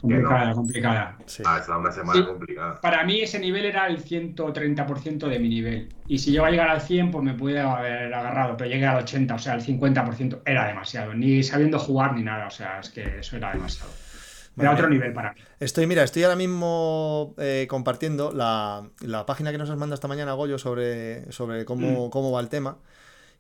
[0.01, 0.55] Complicada, no.
[0.55, 1.17] complicada.
[1.25, 1.43] Sí.
[1.47, 2.27] Ha estado una semana Sí.
[2.27, 2.79] complicada.
[2.83, 5.89] Para mí ese nivel era el 130% de mi nivel.
[6.07, 8.99] Y si llego a llegar al 100, pues me pude haber agarrado, pero llegué al
[8.99, 11.15] 80, o sea, el 50% era demasiado.
[11.15, 13.91] Ni sabiendo jugar ni nada, o sea, es que eso era demasiado.
[14.57, 14.71] Vale.
[14.71, 15.41] otro nivel para mí.
[15.61, 20.09] Estoy, mira, estoy ahora mismo eh, compartiendo la, la página que nos has mandado esta
[20.09, 21.65] mañana, Goyo, sobre, sobre Mm.
[21.65, 22.79] cómo, cómo va el tema.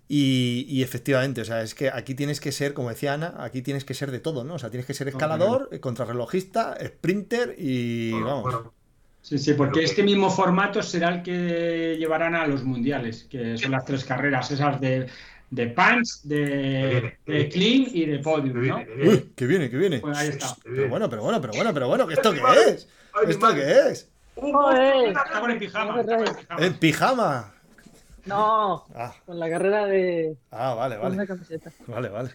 [0.06, 3.62] Y, y efectivamente, o sea, es que aquí tienes que ser, como decía Ana, aquí
[3.62, 4.54] tienes que ser de todo, ¿no?
[4.54, 8.42] O sea, tienes que ser escalador, contrarrelojista, sprinter y Bueno, vamos.
[8.42, 8.74] bueno,
[9.22, 13.70] Sí, sí, porque este mismo formato será el que llevarán a los mundiales, que son
[13.70, 15.06] las tres carreras, esas de,
[15.54, 18.76] de punch, de, de clean y de podium, ¿no?
[18.78, 19.10] que viene, que viene.
[19.10, 19.98] Uy, que viene, que viene.
[20.00, 20.48] Pues ahí está.
[20.64, 22.40] Pero bueno, pero bueno, pero bueno, pero bueno, ¿que ¿esto qué
[22.70, 22.88] es?
[23.28, 24.08] ¿Esto qué es?
[24.36, 26.04] Está con el pijama.
[26.58, 27.50] En pijama.
[28.26, 31.28] No, Ah, con la carrera de ah, vale, con una vale.
[31.28, 31.70] camiseta.
[31.86, 32.30] Vale, vale.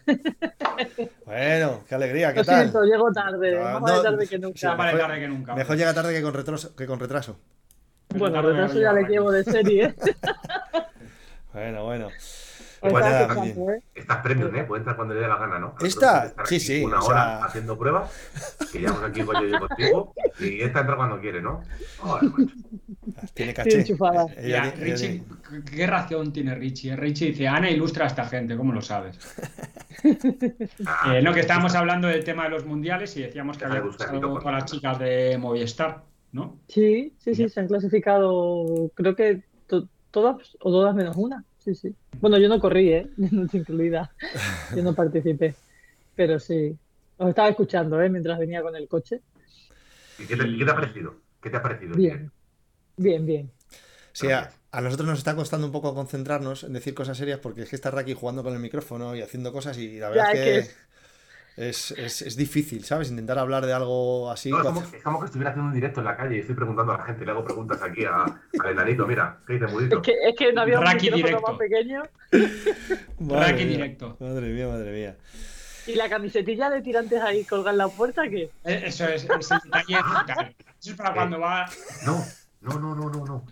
[1.25, 2.59] Bueno, qué alegría, ¿qué Lo tal?
[2.61, 4.75] siento, llego tarde, Ah, más vale no, tarde que sí, nunca.
[4.75, 5.55] Vale mejor- tarde que nunca.
[5.55, 6.75] Mejor llega tarde que con retraso.
[6.75, 7.39] Que con retraso.
[8.15, 9.95] Bueno, retraso ya le llevo de serie.
[11.51, 12.09] Bueno, bueno.
[12.81, 13.81] Pues nada, pensando, ¿eh?
[13.95, 14.63] Estás premium, ¿eh?
[14.63, 15.75] Puede entrar cuando le dé la gana, ¿no?
[15.81, 18.11] Esta, sí, sí, Una o hora sea- haciendo pruebas,
[18.71, 21.61] que llevamos aquí y yo contigo, y esta entra cuando quiere, ¿no?
[23.33, 23.85] Tiene caché.
[24.37, 25.23] ella- Richie,
[25.75, 26.95] ¿qué ración tiene Richie?
[26.95, 29.17] Richie dice, Ana ilustra a esta gente, ¿cómo lo sabes?
[30.85, 33.81] Ah, Eh, no, que estábamos hablando del tema de los mundiales y decíamos que había
[33.81, 34.39] micrófono.
[34.39, 36.59] con las chicas de Movistar, ¿no?
[36.67, 37.49] Sí, sí, sí, Ya.
[37.49, 41.43] se han clasificado, creo que to- todas o todas menos una.
[41.69, 41.95] Sí, sí.
[42.19, 43.09] Bueno, yo no corrí, ¿eh?
[43.17, 44.11] Yo no estoy incluida.
[44.75, 45.55] Yo no participé.
[46.15, 46.75] Pero sí.
[47.17, 48.09] Os estaba escuchando, ¿eh?
[48.09, 49.21] Mientras venía con el coche.
[50.17, 51.21] ¿Y qué te, qué te ha parecido?
[51.41, 51.95] ¿Qué te ha parecido?
[51.95, 52.31] Bien.
[52.97, 53.51] Bien, bien.
[54.11, 57.61] Sí, a, a nosotros nos está costando un poco concentrarnos en decir cosas serias porque
[57.61, 60.33] es que está Raki jugando con el micrófono y haciendo cosas y la verdad Ya,
[60.33, 60.88] es es que, que
[61.59, 63.09] es- Es, es, difícil, ¿sabes?
[63.09, 64.49] Intentar hablar de algo así.
[64.49, 66.55] No, es, como, es como que estuviera haciendo un directo en la calle y estoy
[66.55, 68.23] preguntando a la gente, le hago preguntas aquí a-
[68.63, 70.01] al enanito, mira, ¿qué dice Es Mudito?
[70.01, 71.47] que, es que no había un Raki micrófono directo.
[71.51, 72.03] más pequeño.
[73.19, 74.17] Madre Raki mía, directo.
[74.19, 75.17] Madre mía, madre mía.
[75.87, 79.51] Y la camisetilla de tirantes ahí colgada en la puerta, que Eh, Eso es, es
[79.51, 80.55] el detalle vital.
[80.79, 81.65] Eso es para cuando va.
[82.05, 82.23] No,
[82.61, 83.45] no, no, no, no, no.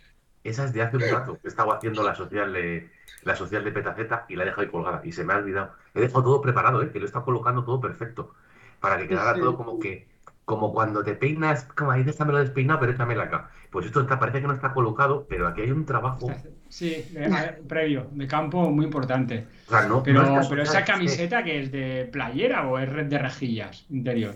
[0.48, 2.90] Esa es de hace un rato, que estaba haciendo la social de
[3.24, 5.74] la social de Petaceta y la he dejado ahí colgada y se me ha olvidado.
[5.94, 6.90] He dejado todo preparado, ¿eh?
[6.92, 8.34] que lo he estado colocando todo perfecto.
[8.80, 9.42] Para que quedara Sí.
[9.42, 10.08] todo como que,
[10.46, 13.50] como cuando te peinas, como ahí déjamelo despeinado, pero échamelo acá.
[13.72, 16.32] Pues esto está, parece que no está colocado, pero aquí hay un trabajo.
[16.70, 19.48] Sí, de- a- previo, de campo muy importante.
[19.68, 22.78] O sea, no, Pero, no es pero es esa camiseta que es de playera o
[22.80, 24.36] es red de rejillas interior.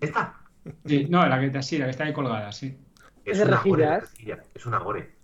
[0.00, 0.34] Esta
[0.84, 2.76] Sí, no, la que, sí, la que está ahí colgada, sí.
[3.24, 4.10] es de una gore de rejillas.
[4.10, 5.15] rejilla, es una gore.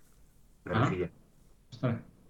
[0.70, 0.90] Ah.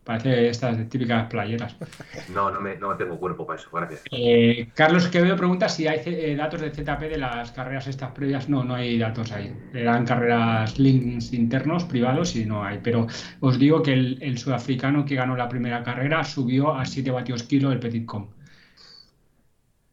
[0.04, 1.76] Parece estas típicas playeras.
[2.34, 4.02] No, no, me, no tengo cuerpo para eso, gracias.
[4.10, 8.48] Eh, Carlos Quevedo pregunta si hay eh, datos de ZP de las carreras estas previas.
[8.48, 9.54] No, no hay datos ahí.
[9.72, 12.78] Eran carreras links internos, privados, y no hay.
[12.82, 13.06] Pero
[13.40, 17.42] os digo que el, el sudafricano que ganó la primera carrera subió a 7 vatios
[17.44, 18.28] kilo el Petit Com.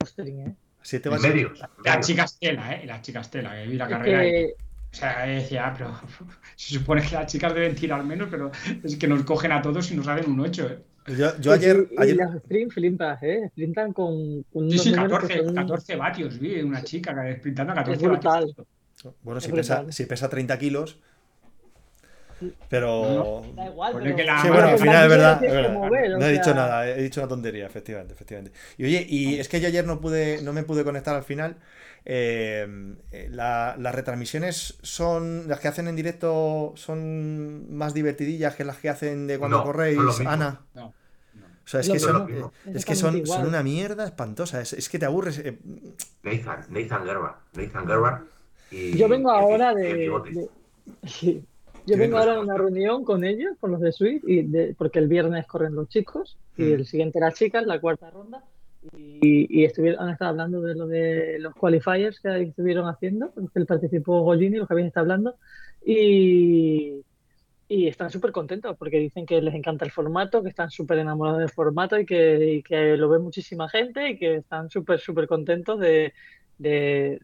[0.02, 0.56] Ostrin, ¿eh?
[0.82, 1.60] Siete vatios- medios.
[1.62, 2.86] en La chica Estela, ¿eh?
[2.86, 4.22] La chica Estela, que vi la carrera.
[4.22, 4.54] que
[4.92, 6.00] O sea, decía, ah, pero
[6.56, 8.52] se supone que las chicas deben tirar menos, pero
[8.84, 10.68] es que nos cogen a todos y nos hacen un 8.
[10.68, 10.80] ¿eh?
[11.18, 13.48] Yo, yo ayer, y, y ayer las sprint flimpas, ¿eh?
[13.50, 17.74] Sprintan con, con Sí, sí, números que 14, son- 14 vatios, vi una chica sprintando
[17.74, 18.48] a 14 brutal.
[18.48, 18.68] vatios.
[19.24, 21.00] bueno, es si pesa, si pesa 30 kilos,
[22.70, 23.42] pero...
[23.56, 24.16] Da igual, pero...
[24.16, 25.44] que la- Sí, bueno, al final es verdad.
[25.44, 28.58] es mover, no he dicho nada, he dicho una tontería, efectivamente, efectivamente.
[28.78, 31.58] Y oye, y es que yo ayer no pude, no me pude conectar al final.
[32.06, 38.64] Eh, eh, la- las retransmisiones son las que hacen en directo son más divertidillas que
[38.64, 40.30] las que hacen de cuando No, corréis, mismo.
[40.30, 40.62] Ana.
[40.74, 40.94] No,
[41.36, 41.46] no.
[41.46, 44.60] O sea, es que son, es que son, son una mierda espantosa.
[44.62, 45.38] Es, es que te aburres.
[45.40, 45.58] eh,
[46.24, 47.32] Nathan, Nathan Gerber.
[47.54, 48.14] Nathan Gerber.
[48.72, 49.94] Y, Yo vengo ahora y de...
[49.94, 50.50] de-.
[51.86, 52.42] Yo vengo ahora de respuesta.
[52.42, 55.88] una reunión con ellos, con los de Swift, y de- porque el viernes corren los
[55.90, 56.74] chicos y Mm.
[56.74, 58.44] el siguiente las chicas, la cuarta ronda.
[58.96, 63.66] Y, estuvieron, han estado hablando de lo de los qualifiers que estuvieron haciendo, los que
[63.66, 65.36] participó Gollini, los que habían estado hablando.
[65.86, 67.02] Y,
[67.68, 71.40] y están súper contentos porque dicen que les encanta el formato, que están súper enamorados
[71.40, 75.80] del formato y que, y lo ve muchísima gente y que están súper, súper contentos
[75.80, 76.14] de,
[76.58, 77.20] de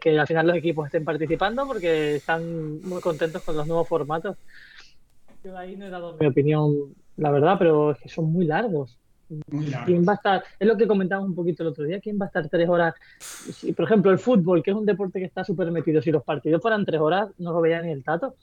[0.00, 4.38] que al final los equipos estén participando porque están muy contentos con los nuevos formatos.
[5.44, 8.98] Yo ahí no he dado mi opinión, la verdad, pero es que son muy largos.
[9.50, 9.86] Muy largo.
[9.86, 10.44] ¿Quién va a estar?
[10.58, 12.00] Es lo que comentábamos un poquito el otro día.
[12.00, 12.94] ¿Quién va a estar tres horas?
[13.18, 16.02] Si, por ejemplo, el fútbol, que es un deporte que está súper metido.
[16.02, 18.36] Si los partidos fueran tres horas, no lo veía ni el tato.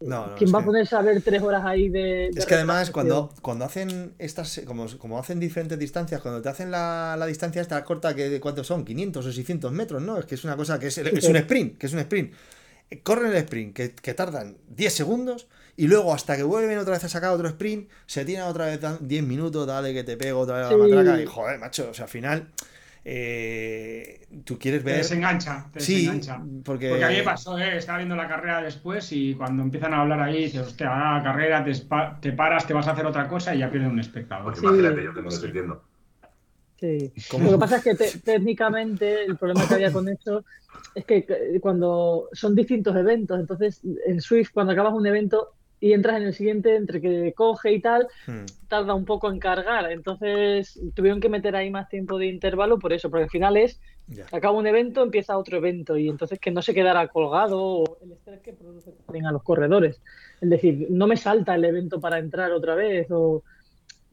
[0.00, 2.30] no, no, ¿Quién va a ponerse a ver tres horas ahí de.?
[2.32, 6.48] de Es que además cuando, cuando hacen estas, como, como hacen diferentes distancias, cuando te
[6.48, 8.84] hacen la, la distancia esta corta, que ¿cuántos son?
[8.84, 10.18] 500 o 600 metros, ¿no?
[10.18, 12.32] Es que es una cosa que es, un sprint, que es un sprint.
[13.02, 17.04] Corren el sprint, que, que tardan 10 segundos, y luego hasta que vuelven otra vez
[17.04, 20.40] a sacar otro sprint, se tiran otra vez dan 10 minutos, dale que te pego
[20.40, 20.90] otra vez a la Sí.
[20.94, 22.48] matraca, y joder, macho, o sea, al final,
[23.04, 24.96] eh, tú quieres Te ver...
[24.98, 26.40] desengancha, te Sí, desengancha.
[26.64, 26.88] porque...
[26.90, 27.76] Porque a mí me pasó, ¿eh?
[27.76, 31.22] estaba viendo la carrera después y cuando empiezan a hablar ahí, dices, hostia, ahora la
[31.24, 34.00] carrera, te, espa- te paras, te vas a hacer otra cosa y ya pierdes un
[34.00, 34.54] espectador.
[34.56, 34.64] Sí.
[34.64, 35.84] imagínate yo que no lo estoy viendo.
[36.78, 37.10] Sí.
[37.30, 37.44] ¿Cómo?
[37.46, 40.44] Lo que pasa es que te- técnicamente el problema que había con esto
[40.94, 46.16] es que cuando son distintos eventos, entonces en Swift cuando acabas un evento y entras
[46.18, 48.44] en el siguiente, entre que coge y tal, Hmm.
[48.68, 49.90] tarda un poco en cargar.
[49.90, 53.78] Entonces tuvieron que meter ahí más tiempo de intervalo por eso, porque al final es,
[54.08, 54.26] Ya.
[54.32, 58.12] acaba un evento, empieza otro evento y entonces que no se quedara colgado o el
[58.12, 60.00] estrés que produce también a los corredores.
[60.40, 63.42] Es decir, no me salta el evento para entrar otra vez o...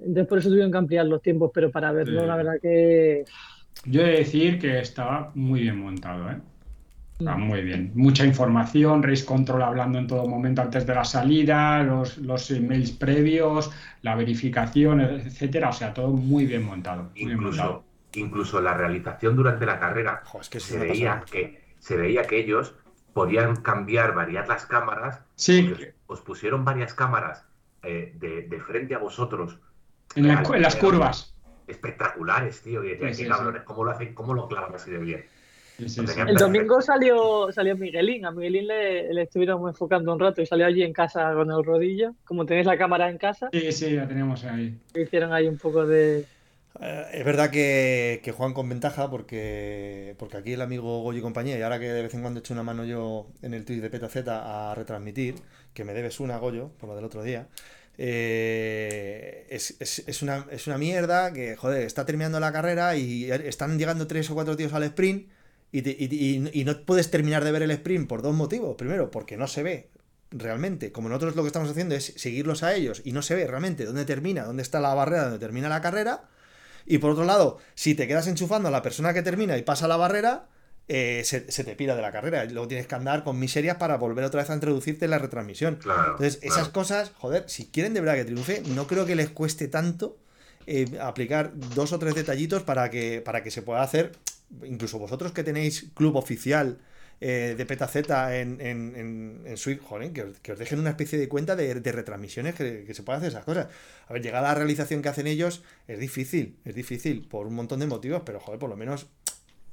[0.05, 2.27] Entonces por eso tuvieron que ampliar los tiempos, pero para verlo, Sí.
[2.27, 3.23] la verdad que...
[3.85, 6.35] Yo he de decir que estaba muy bien montado, ¿eh?
[6.35, 6.41] Mm.
[7.19, 7.91] Está muy bien.
[7.95, 12.91] Mucha información, Race Control hablando en todo momento antes de la salida, los, los emails
[12.91, 15.69] previos, la verificación, etcétera.
[15.69, 17.09] O sea, todo muy bien montado.
[17.15, 17.83] Muy bien montado.
[18.13, 22.23] Incluso, incluso la realización durante la carrera Jo, es que se veía que se veía
[22.23, 22.75] que ellos
[23.13, 25.21] podían cambiar, variar las cámaras.
[25.35, 25.73] Sí,
[26.07, 27.45] os pusieron varias cámaras
[27.83, 29.59] eh, de, de frente a vosotros.
[30.15, 31.33] En, la- Real, en las curvas.
[31.67, 32.83] Espectaculares, tío.
[32.83, 33.25] Y Sí, sí,
[33.65, 34.13] ¿cómo lo hacen?
[34.13, 35.25] ¿Cómo lo clavan así de bien?
[35.77, 36.11] Sí, sí, Lo sí.
[36.11, 40.45] tenían El domingo salió, salió Miguelín, a Miguelín le, le estuvieron enfocando un rato y
[40.45, 42.13] salió allí en casa con el rodillo.
[42.25, 44.77] Como tenéis la cámara en casa, Sí, sí, la tenemos ahí.
[44.93, 46.27] hicieron ahí un poco de...
[46.79, 51.21] Eh, es verdad que, que juegan con ventaja porque, porque aquí el amigo Goyo y
[51.21, 53.63] compañía, y ahora que de vez en cuando he hecho una mano yo en el
[53.63, 55.35] tweet de PetaZ a retransmitir,
[55.73, 57.47] que me debes una, Goyo, por lo del otro día,
[57.97, 63.29] eh, es, es- es una, es una mierda que, joder, está terminando la carrera y
[63.31, 65.29] están llegando tres o cuatro tíos al sprint
[65.71, 68.75] y, y- y no puedes terminar de ver el sprint por dos motivos.
[68.75, 69.89] Primero, porque no se ve
[70.31, 70.91] realmente.
[70.91, 73.85] Como nosotros lo que estamos haciendo es seguirlos a ellos y no se ve realmente
[73.85, 76.23] dónde termina, dónde está la barrera, dónde termina la carrera.
[76.85, 79.87] Y por otro lado, si te quedas enchufando a la persona que termina y pasa
[79.87, 80.47] la barrera,
[80.95, 82.45] eh, se, se te pira de la carrera.
[82.45, 85.17] Y luego tienes que andar con miserias para volver otra vez a introducirte en la
[85.17, 85.77] retransmisión.
[85.77, 86.11] Claro.
[86.11, 89.67] Entonces, esas cosas, joder, si quieren de verdad que triunfe, no creo que les cueste
[89.67, 90.17] tanto
[90.67, 94.11] eh, aplicar dos o tres detallitos para que, para que se pueda hacer.
[94.63, 96.77] Incluso vosotros que tenéis club oficial
[97.21, 101.27] eh, de Petaceta en, en, en, joder, que os, que os dejen una especie de
[101.27, 103.67] cuenta de, de retransmisiones que, que se puedan hacer esas cosas.
[104.07, 107.55] A ver, llegar a la realización que hacen ellos es difícil, es difícil por un
[107.55, 109.07] montón de motivos, pero joder, por lo menos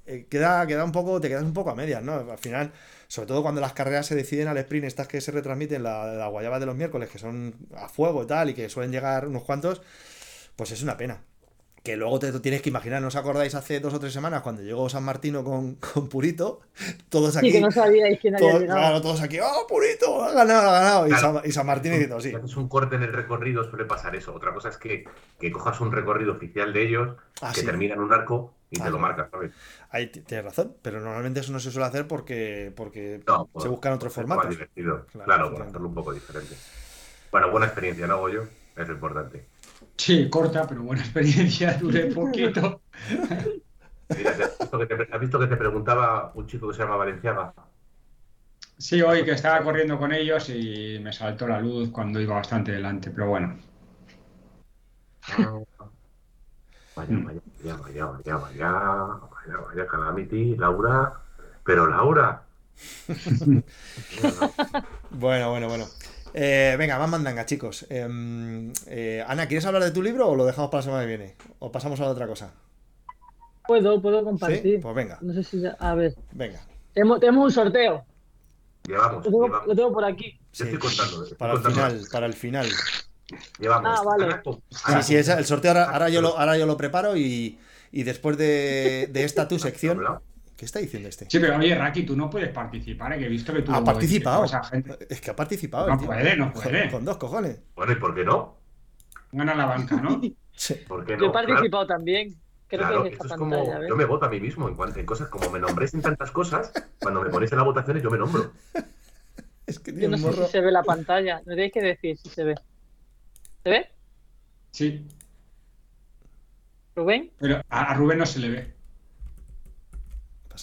[0.07, 2.15] eh, queda, queda un poco, te quedas un poco a medias, ¿no?
[2.31, 2.73] Al final,
[3.09, 6.29] sobre todo cuando las carreras se deciden al sprint, estas que se retransmiten, la, la
[6.29, 9.45] guayaba de los miércoles, que son a fuego y tal, y que suelen llegar unos
[9.45, 9.83] cuantos,
[10.57, 11.23] pues es una pena.
[11.83, 14.43] Que luego te lo tienes que imaginar, ¿no os acordáis hace dos o tres semanas
[14.43, 16.61] cuando llegó San Martino con, con Purito?
[17.09, 17.47] Todos aquí.
[17.47, 18.81] Sí, que no sabíais quién había todos, llegado.
[18.81, 20.23] claro, todos aquí, ¡oh, Purito!
[20.23, 21.09] ¡Ha ganado, ha ganado!
[21.09, 21.13] Y.
[21.13, 22.31] San, y San Martín diciendo, sí.
[22.31, 24.35] Si haces un corte en el recorrido suele pasar eso.
[24.35, 25.05] Otra cosa es que,
[25.39, 27.67] que cojas un recorrido oficial de ellos, Ah, que sí.
[27.67, 29.03] termina en un arco y Ah, te lo sí.
[29.03, 29.53] marcas, ¿sabes?
[29.89, 33.69] Ahí tienes razón, pero normalmente eso no se suele hacer porque, porque No, se por-
[33.71, 34.51] buscan otros más formatos.
[34.51, 35.07] divertido.
[35.11, 35.71] Claro, Claro, por claro.
[35.71, 36.55] hacerlo un poco diferente.
[37.33, 38.45] Bueno, buena experiencia, ¿no, Goyo?
[38.77, 39.47] Es lo importante.
[39.97, 42.83] Sí, corta, pero buena experiencia, duré poquito.
[44.17, 46.83] Mira, ¿te has, visto que te, has visto que te preguntaba un chico que se
[46.83, 47.55] llama Valenciaga?
[48.77, 52.73] Sí, hoy que estaba corriendo con ellos y me saltó la luz cuando iba bastante
[52.73, 53.59] delante, pero bueno.
[56.97, 58.71] Vaya, vaya, vaya, vaya, vaya, vaya,
[59.31, 61.13] vaya, vaya, Calamity, Laura.
[61.65, 62.43] Pero Laura.
[65.13, 65.87] Bueno, bueno, bueno.
[66.35, 67.87] Eh, venga, más mandanga, chicos.
[67.91, 71.09] Em, eh, Ana, ¿quieres hablar de tu libro o lo dejamos para la semana que
[71.09, 71.35] viene?
[71.59, 72.53] ¿O pasamos a la otra cosa?
[73.67, 74.25] Puedo, puedo ¿Sí?
[74.25, 74.81] compartir.
[74.81, 75.61] Pues venga, No sé si.
[75.61, 76.15] ya- A ver.
[76.33, 76.61] venga.
[76.95, 78.05] Tenemos, tenemos un sorteo.
[78.87, 79.67] Llevamos, Lo tengo, llevamos.
[79.67, 80.41] lo tengo por aquí.
[80.53, 80.65] Sí.
[80.65, 81.23] estoy contando.
[81.25, 82.69] estoy Para el final, para el final.
[83.59, 83.99] Llevamos.
[83.99, 84.25] Ah, vale.
[84.25, 87.17] Ana, Sí, Ana, sí, esa- el sorteo ahora, ahora yo lo, ahora yo lo preparo
[87.17, 87.59] y,
[87.93, 90.01] y después de, de esta tu sección.
[90.61, 91.25] ¿Qué está diciendo este?
[91.31, 93.19] Sí, pero oye, Raki, tú no puedes participar, ¿eh?
[93.19, 93.73] que he visto que tú...
[93.73, 94.45] Ha participado.
[94.45, 95.89] esa gente- Es que ha participado.
[95.89, 96.07] No tío.
[96.07, 96.91] puede, no puede.
[96.91, 97.63] Con, dos cojones.
[97.75, 98.59] Bueno, ¿y por qué no?
[99.33, 100.21] Gana la banca, ¿no?
[100.53, 100.75] Sí.
[100.87, 101.21] ¿Por qué no?
[101.23, 102.37] Yo he Claro, participado también.
[102.67, 103.73] Creo claro, que es esto esta es pantalla.
[103.77, 103.89] como.
[103.89, 106.31] Yo me voto a mí mismo en, cuanto, en cosas como me nombréis en tantas
[106.31, 106.71] cosas.
[107.01, 108.53] Cuando me ponéis en las votaciones, yo me nombro.
[109.67, 110.45] Es que Yo tiene no sé morro.
[110.45, 111.41] si se ve la pantalla.
[111.47, 112.55] Me tenéis que decir si se ve.
[113.65, 113.87] ¿Se ve?
[114.73, 115.07] Sí,
[116.95, 117.31] ¿Rubén?
[117.39, 118.75] pero a, a Rubén no se le ve.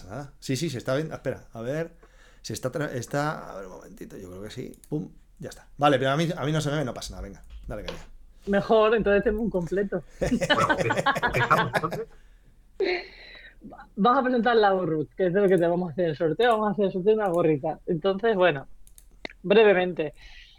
[0.04, 0.34] Pasa nada.
[0.40, 1.16] Sí, sí, se está viendo.
[1.16, 1.92] Espera, a ver.
[2.42, 3.52] Se está, está.
[3.52, 4.72] A ver un momentito, yo creo que sí.
[4.90, 5.68] Pum, ya está.
[5.78, 7.24] Vale, pero a mí, a mí no se me ve, no pasa nada.
[7.24, 7.98] Venga, dale caña.
[8.46, 10.04] Mejor, entonces tengo un completo.
[10.20, 10.90] Bueno, ¿con qué,
[11.22, 12.08] con qué estamos entonces?
[13.96, 16.16] Vas a presentar la Urrut, que es de lo que te vamos a hacer el
[16.16, 16.52] sorteo.
[16.52, 17.80] Vamos a hacer el sorteo de una gorrita.
[17.88, 18.68] Entonces, bueno,
[19.42, 20.14] brevemente.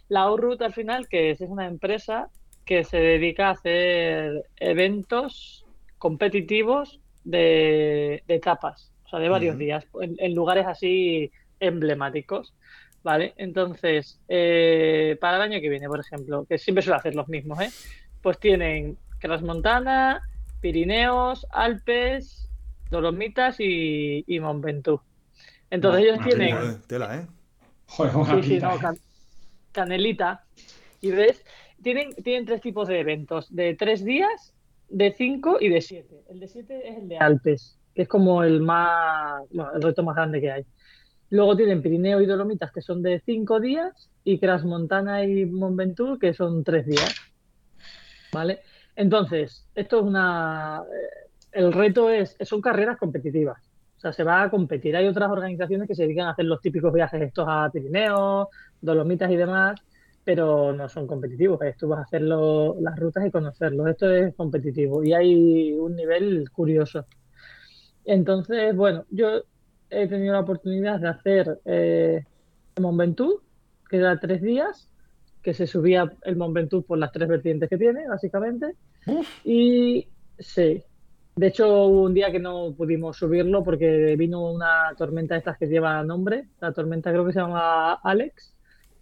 [0.09, 2.29] La Urrut al final, que es, es una empresa
[2.65, 5.65] que se dedica a hacer eventos
[5.97, 12.55] competitivos de, de etapas, o sea, de varios días, en, en lugares así emblemáticos.
[13.01, 13.33] ¿Vale?
[13.37, 17.61] Entonces, eh, para el año que viene, por ejemplo, que siempre suele hacer los mismos,
[17.61, 17.71] ¿eh?
[18.21, 18.99] Pues tienen
[19.43, 20.21] Montana,
[20.61, 22.51] Pirineos, Alpes,
[22.91, 25.01] Dolomitas y, y Mont Ventoux.
[25.71, 26.57] Entonces No, ellos tienen.
[26.57, 27.27] Joder, tela, ¿eh?
[27.87, 28.79] Joder, una sí, sí, no, ¿eh?
[28.81, 28.99] can-
[29.73, 30.45] canelita.
[31.01, 31.45] Y ves,
[31.81, 34.55] tienen, tienen tres tipos de eventos, de tres días,
[34.89, 36.25] de cinco y de siete.
[36.29, 40.05] El de siete es el de Alpes, que es como el más, bueno, el reto
[40.05, 40.65] más grande que hay.
[41.31, 46.17] Luego tienen Pirineo y Dolomitas, que son de cinco días, y Montana y Mont Ventoux,
[46.17, 47.13] que son tres días.
[48.33, 48.61] ¿Vale?
[48.95, 50.85] Entonces, esto es una.
[50.85, 52.37] eh, El reto es.
[52.43, 53.59] Son carreras competitivas.
[53.97, 54.95] O sea, se va a competir.
[54.95, 58.47] Hay otras organizaciones que se dedican a hacer los típicos viajes estos a Pirineos,
[58.81, 59.81] Dolomitas y demás,
[60.23, 61.59] pero no son competitivos.
[61.77, 63.89] Tú vas a hacer lo- las rutas y conocerlos.
[63.89, 67.05] Esto es competitivo y hay un nivel curioso.
[68.09, 69.43] Entonces, bueno, yo
[69.91, 72.25] he tenido la oportunidad de hacer eh,
[72.81, 73.43] Mont Ventoux,
[73.91, 74.89] que era tres días,
[75.43, 78.77] que se subía el Mont Ventoux por las tres vertientes que tiene, básicamente.
[79.45, 80.83] Y sí,
[81.37, 85.59] de hecho hubo un día que no pudimos subirlo porque vino una tormenta de estas
[85.59, 88.55] que lleva nombre, la tormenta creo que se llama Alex,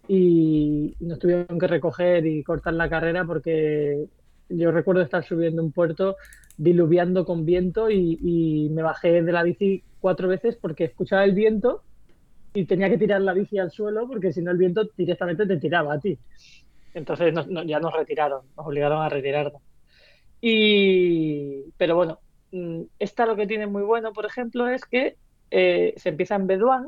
[0.09, 4.09] y nos tuvieron que recoger y cortar la carrera porque
[4.49, 6.17] yo recuerdo estar subiendo un puerto
[6.57, 11.83] diluviando con viento y, me bajé de la bici cuatro veces porque escuchaba el viento
[12.53, 15.57] y tenía que tirar la bici al suelo porque si no el viento directamente te
[15.57, 16.17] tiraba a ti.
[16.93, 17.33] Entonces
[17.65, 19.61] ya nos retiraron, nos obligaron a retirarnos.
[20.41, 22.19] Y, pero bueno,
[22.51, 25.15] mm, esta lo que tiene muy bueno, por ejemplo, es que
[25.51, 26.87] eh, se empieza en Beduán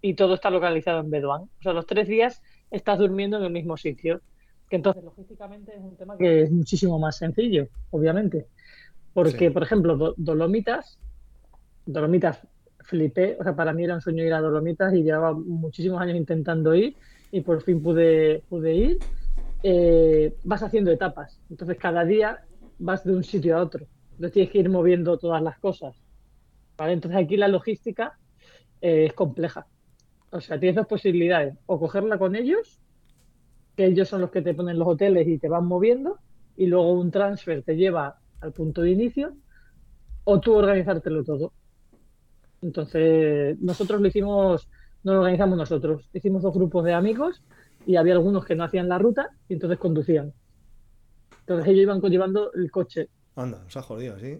[0.00, 1.42] y todo está localizado en Beduán.
[1.42, 4.20] O sea, los tres días estás durmiendo en el mismo sitio.
[4.72, 8.46] Que entonces, logísticamente, es un tema que es muchísimo más sencillo, obviamente.
[9.12, 9.50] Porque, Sí.
[9.50, 10.98] por ejemplo, Do- Dolomitas,
[11.84, 12.40] Dolomitas
[12.80, 16.16] flipé, o sea, para mí era un sueño ir a Dolomitas y llevaba muchísimos años
[16.16, 16.96] intentando ir
[17.30, 18.98] y por fin pude, pude ir.
[19.62, 22.40] Eh, vas haciendo etapas, entonces cada día
[22.78, 25.94] vas de un sitio a otro, entonces tienes que ir moviendo todas las cosas.
[26.78, 26.94] ¿vale?
[26.94, 28.18] Entonces aquí la logística
[28.80, 29.66] eh, es compleja.
[30.30, 32.81] O sea, tienes dos posibilidades, o cogerla con ellos,
[33.76, 36.18] que ellos son los que te ponen los hoteles y te van moviendo,
[36.56, 39.34] y luego un transfer te lleva al punto de inicio,
[40.24, 41.52] o tú organizártelo todo.
[42.60, 44.68] Entonces, nosotros lo hicimos,
[45.02, 47.42] no lo organizamos nosotros, hicimos dos grupos de amigos
[47.86, 50.32] y había algunos que no hacían la ruta y entonces conducían.
[51.40, 53.08] Entonces ellos iban llevando el coche.
[53.34, 54.38] Anda, nos ha jodido, ¿sí?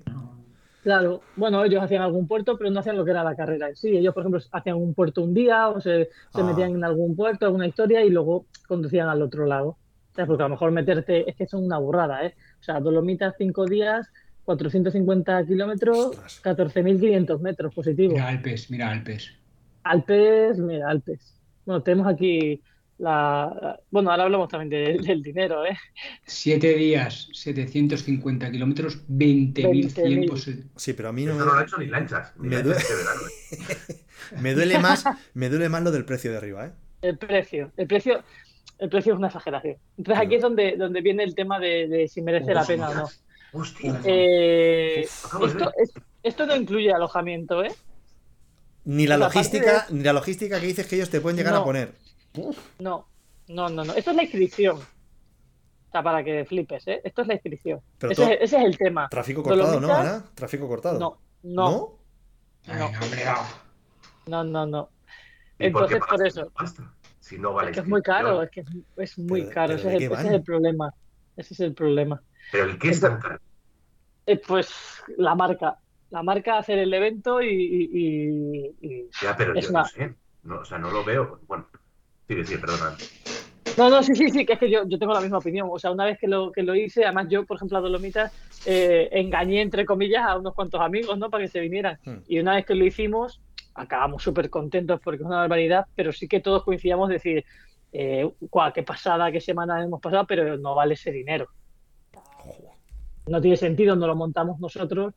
[0.82, 3.76] Claro, bueno, ellos hacían algún puerto, pero no hacían lo que era la carrera en
[3.76, 3.96] sí.
[3.96, 6.42] Ellos, por ejemplo, hacían un puerto un día o se, se Ah.
[6.44, 9.76] metían en algún puerto, alguna historia y luego conducían al otro lado.
[10.14, 10.26] ¿Sabes?
[10.26, 12.34] Porque a lo mejor meterte, es que son una burrada, ¿eh?
[12.60, 14.08] O sea, Dolomitas cinco días,
[14.44, 16.40] 450 kilómetros, Ostras.
[16.42, 18.14] 14.500 metros positivos.
[18.14, 19.30] Mira Alpes, mira Alpes.
[19.84, 21.40] Alpes, mira, Alpes.
[21.64, 22.60] Bueno, tenemos aquí
[22.98, 23.52] la...
[23.60, 25.76] la- Bueno, ahora hablamos también de- del dinero, ¿eh?
[26.26, 29.54] Siete días, 750 kilómetros, 20.100
[29.94, 30.28] 20.000.
[30.30, 32.32] posi- Sí, pero a mí no Eso no lo ha hecho ni lanchas.
[32.38, 33.22] Ni Me lanchas duele.
[33.50, 33.96] este ¿eh?
[34.40, 36.72] me duele más, me duele más lo del precio de arriba, ¿eh?
[37.02, 37.72] El precio.
[37.76, 38.22] El precio,
[38.78, 39.76] el precio es una exageración.
[39.98, 42.94] Entonces aquí es donde, donde viene el tema de, de si merece la pena o
[42.94, 43.08] no.
[43.54, 44.00] Hostia.
[44.04, 45.72] Eh, esto,
[46.22, 47.72] esto no incluye alojamiento, ¿eh?
[48.84, 51.64] Ni la logística, ni la logística que dices que ellos te pueden llegar a No.
[52.78, 53.06] No,
[53.48, 53.92] no, no, no.
[53.94, 54.76] Esto es la inscripción.
[54.78, 57.00] O sea, para que flipes, ¿eh?
[57.04, 57.80] Esto es la inscripción.
[57.98, 59.08] Pero Ese, todo- es, ese es el tema.
[59.10, 60.24] Tráfico cortado, ¿no, Ana?
[60.34, 60.98] Tráfico cortado.
[60.98, 61.98] No, no,
[62.66, 62.74] No.
[62.78, 63.44] no, no.
[64.26, 64.88] no, no, no.
[65.58, 66.86] ¿Y por qué Entonces, por eso.
[67.20, 68.66] Si no vale Es que es muy caro, es que es,
[68.96, 69.76] es muy Pero- caro.
[69.76, 70.26] pero Ese ¿de es, el, ese van?
[70.26, 70.94] es el problema.
[71.36, 72.22] Ese es el problema.
[72.50, 73.38] Pero el qué es tan caro.
[74.26, 74.70] Eh, pues
[75.18, 75.78] la marca.
[76.10, 79.86] La marca hacer el evento y, y- y- y- Ya, pero Es yo una- no
[79.86, 80.14] sé.
[80.42, 81.40] No, o sea, no lo veo.
[81.46, 81.66] Bueno,
[82.28, 82.96] sí, sí, perdona.
[83.78, 85.68] No, no, sí, sí, sí, que es que yo, yo tengo la misma opinión.
[85.70, 88.32] O sea, una vez que lo, que lo hice, además yo, por ejemplo, a Dolomitas,
[88.66, 91.30] eh, engañé, entre comillas, a unos cuantos amigos, ¿no?
[91.30, 91.98] Para que se vinieran.
[92.04, 92.18] Hmm.
[92.28, 93.40] Y una vez que lo hicimos,
[93.74, 97.44] acabamos súper contentos porque es una barbaridad, pero sí que todos coincidíamos decir,
[97.92, 101.48] eh, "Guau, qué pasada, qué semana hemos pasado, pero no vale ese dinero.
[103.26, 105.14] No tiene sentido, no lo montamos nosotros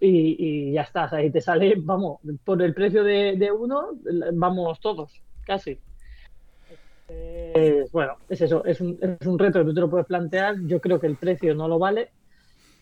[0.00, 1.04] y, y ya está.
[1.04, 3.90] O sea, y te sale, vamos, por el precio de, de uno,
[4.32, 5.78] vamos todos, casi.
[7.54, 10.56] Eh, bueno, es eso, es un, es un reto que tú te lo puedes plantear.
[10.66, 12.10] Yo creo que el precio no lo vale.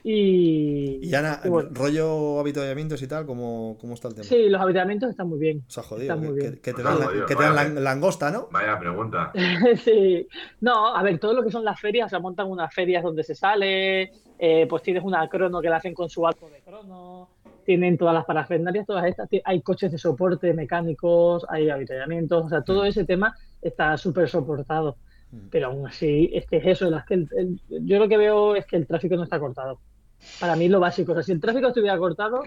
[0.02, 4.24] Y, Y Ana, y bueno, rollo habituallamientos y tal, ¿cómo, cómo está el tema?
[4.24, 5.62] sí, los habitamientos están muy bien.
[5.68, 6.14] Se ha jodido.
[6.14, 6.52] Está Que, muy bien.
[6.54, 7.74] que- que te dan, la- jodido, que te dan vale.
[7.74, 8.48] la- langosta, ¿no?
[8.50, 9.30] Vaya pregunta.
[9.84, 10.26] Sí,
[10.62, 13.22] no, a ver, todo lo que son las ferias, o sea, montan unas ferias donde
[13.24, 17.28] se sale, eh, pues tienes una crono que la hacen con su arco de crono,
[17.70, 22.62] tienen todas las parafernalias, todas estas, hay coches de soporte mecánicos, hay avituallamientos, o sea,
[22.62, 24.96] todo ese tema está súper soportado.
[25.30, 25.48] Mm.
[25.52, 28.56] Pero aún así, es que es eso, es que el- el- yo lo que veo
[28.56, 29.78] es que el tráfico no está cortado.
[30.40, 32.42] Para mí lo básico, o sea, si el tráfico estuviera cortado,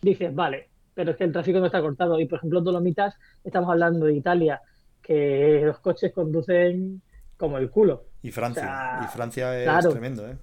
[0.00, 2.18] dices, vale, pero es que el tráfico no está cortado.
[2.18, 4.62] Y por ejemplo, en Dolomitas, estamos hablando de Italia,
[5.02, 7.02] que los coches conducen
[7.36, 8.04] como el culo.
[8.22, 8.62] Y Francia.
[8.62, 9.90] O sea, y Francia es claro.
[9.90, 10.36] tremendo, ¿eh?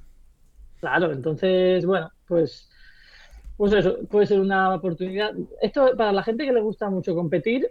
[0.80, 2.70] Claro, entonces, bueno, pues,
[3.58, 5.32] pues eso, puede ser una oportunidad.
[5.62, 7.70] Esto para la gente que le gusta mucho competir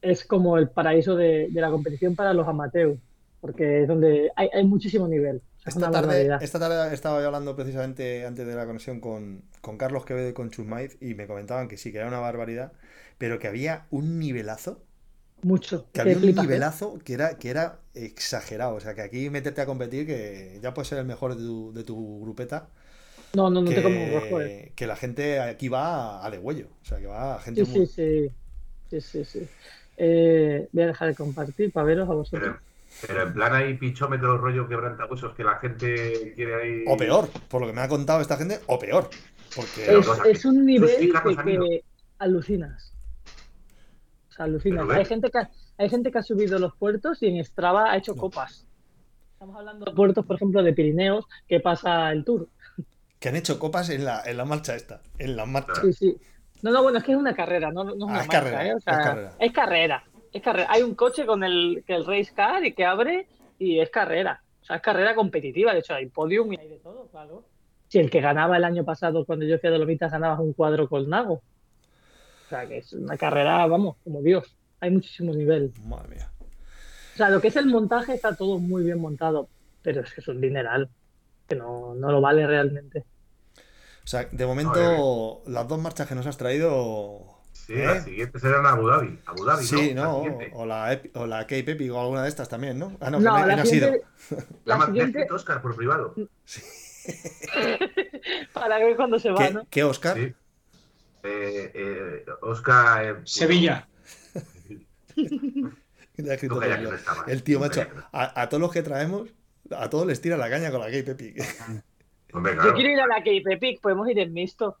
[0.00, 2.98] es como el paraíso de, de la competición para los amateurs,
[3.40, 5.42] porque es donde hay, hay muchísimo nivel.
[5.64, 6.38] Es Esta tarde, barbaridad.
[6.38, 10.32] esta tarde estaba yo hablando precisamente antes de la conexión con, con Carlos Quevedo y
[10.32, 12.72] con Chusmaiz y me comentaban que sí, que era una barbaridad,
[13.18, 14.84] pero que había un nivelazo,
[15.42, 15.88] Mucho.
[15.92, 16.66] que había un flipas, ¿eh?
[16.66, 18.74] nivelazo que era, que era exagerado.
[18.76, 21.72] O sea, que aquí meterte a competir, que ya puedes ser el mejor de tu,
[21.72, 22.68] de tu grupeta,
[23.36, 24.38] No, no, no te como un que, rojo,
[24.74, 26.68] que la gente aquí va a de huello.
[26.80, 27.86] O sea, que va gente Sí, muy...
[27.86, 28.30] sí, sí.
[28.88, 29.48] Sí, sí, sí.
[29.98, 32.56] Eh, voy a dejar de compartir para veros a vosotros.
[33.02, 36.84] Pero, pero en plan hay pichómetros rollo quebrantahuesos que la gente quiere ahí.
[36.86, 39.10] O peor, por lo que me ha contado esta gente, o peor.
[39.54, 39.98] Porque
[40.30, 41.84] es, un nivel que, que
[42.18, 42.94] alucinas.
[44.30, 44.88] O sea, alucinas.
[44.88, 47.98] Hay gente, que, ha- hay gente que ha subido los puertos y en Strava ha
[47.98, 48.22] hecho No.
[48.22, 48.66] copas.
[49.34, 52.48] Estamos hablando de puertos, por ejemplo, de Pirineos, que pasa el tour.
[53.18, 55.00] Que han hecho copas en la, en la marcha esta.
[55.18, 55.80] En la marcha.
[55.82, 56.16] Sí, sí.
[56.62, 58.66] No, no, bueno, es que es una carrera, no, no es una Ah, marca, carrera,
[58.66, 58.74] ¿eh?
[58.74, 59.36] O es carrera.
[59.38, 60.04] es carrera.
[60.32, 60.66] Es carrera.
[60.70, 64.42] Hay un coche con el, que el race car y que abre y es carrera.
[64.62, 65.72] O sea, es carrera competitiva.
[65.72, 67.44] De hecho, hay podium y hay de todo, claro.
[67.88, 70.88] Si el que ganaba el año pasado cuando yo fui a Dolomitas ganaba un cuadro
[70.88, 71.34] con Nago.
[71.34, 74.56] O sea, que es una carrera, vamos, como Dios.
[74.80, 75.72] Hay muchísimo nivel.
[75.84, 76.30] Madre mía.
[77.14, 79.48] O sea, lo que es el montaje está todo muy bien montado,
[79.82, 80.90] pero es que es un dineral
[81.48, 83.04] que no, no lo vale realmente.
[84.04, 87.34] O sea, de momento, las dos marchas que nos has traído.
[87.52, 87.84] Sí, ¿Eh?
[87.86, 89.18] la siguiente será en Abu Dhabi.
[89.26, 90.02] Abu Dhabi, Sí, ¿no?
[90.04, 90.18] ¿no?
[90.18, 90.50] La siguiente.
[90.54, 92.96] O la, o la Cape Epic o alguna de estas también, ¿no?
[93.00, 93.90] Ah, no, No, que no, la no ha sido.
[94.64, 96.14] La siguiente, escrito Oscar por privado.
[98.52, 99.66] para ver cuándo se va, ¿Qué, ¿no?
[99.70, 100.16] qué Oscar?
[100.16, 100.34] Sí.
[101.22, 103.04] Eh, eh, Oscar.
[103.04, 103.88] eh, Sevilla.
[106.18, 106.60] No
[107.26, 107.82] el- tío, macho,
[108.12, 109.28] a todos los que traemos,
[109.70, 111.36] a todos les tira la caña con la Cape Epic.
[112.32, 114.76] Hombre, Yo quiero ir a la Cape Epic, podemos ir en mixto.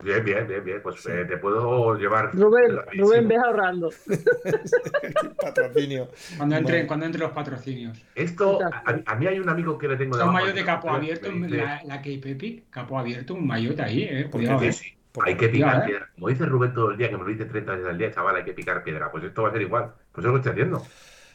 [0.00, 0.80] Bien, bien, bien, bien.
[0.80, 2.32] Pues eh, te puedo llevar.
[2.32, 3.06] Rubén, rapidísimo.
[3.08, 3.90] Rubén, ves ahorrando.
[5.42, 6.08] Patrocinio.
[6.36, 6.86] Cuando entre, Vale.
[6.86, 7.98] cuando entre los patrocinios.
[8.14, 10.64] Esto, a, a mí hay un amigo que le tengo Un debajo maillot del de
[10.64, 14.28] capo abierto, dice, la, la Cape Epic, capo abierto, un maillot ahí, eh.
[14.30, 14.72] Cuidado, Sí, eh.
[14.72, 14.94] sí.
[15.24, 15.86] Hay que picar ¿eh?
[15.86, 16.10] piedra.
[16.14, 18.36] Como dice Rubén todo el día, que me lo dice 30 veces al día, chaval,
[18.36, 19.10] hay que picar piedra.
[19.10, 19.94] Pues esto va a ser igual.
[20.12, 20.82] Pues eso lo estoy haciendo.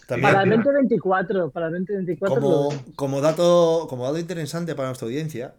[0.08, 0.64] También, Para el mira.
[0.64, 2.42] 2024, para el 2024.
[2.42, 5.56] como, como, dato, como dato interesante para nuestra audiencia,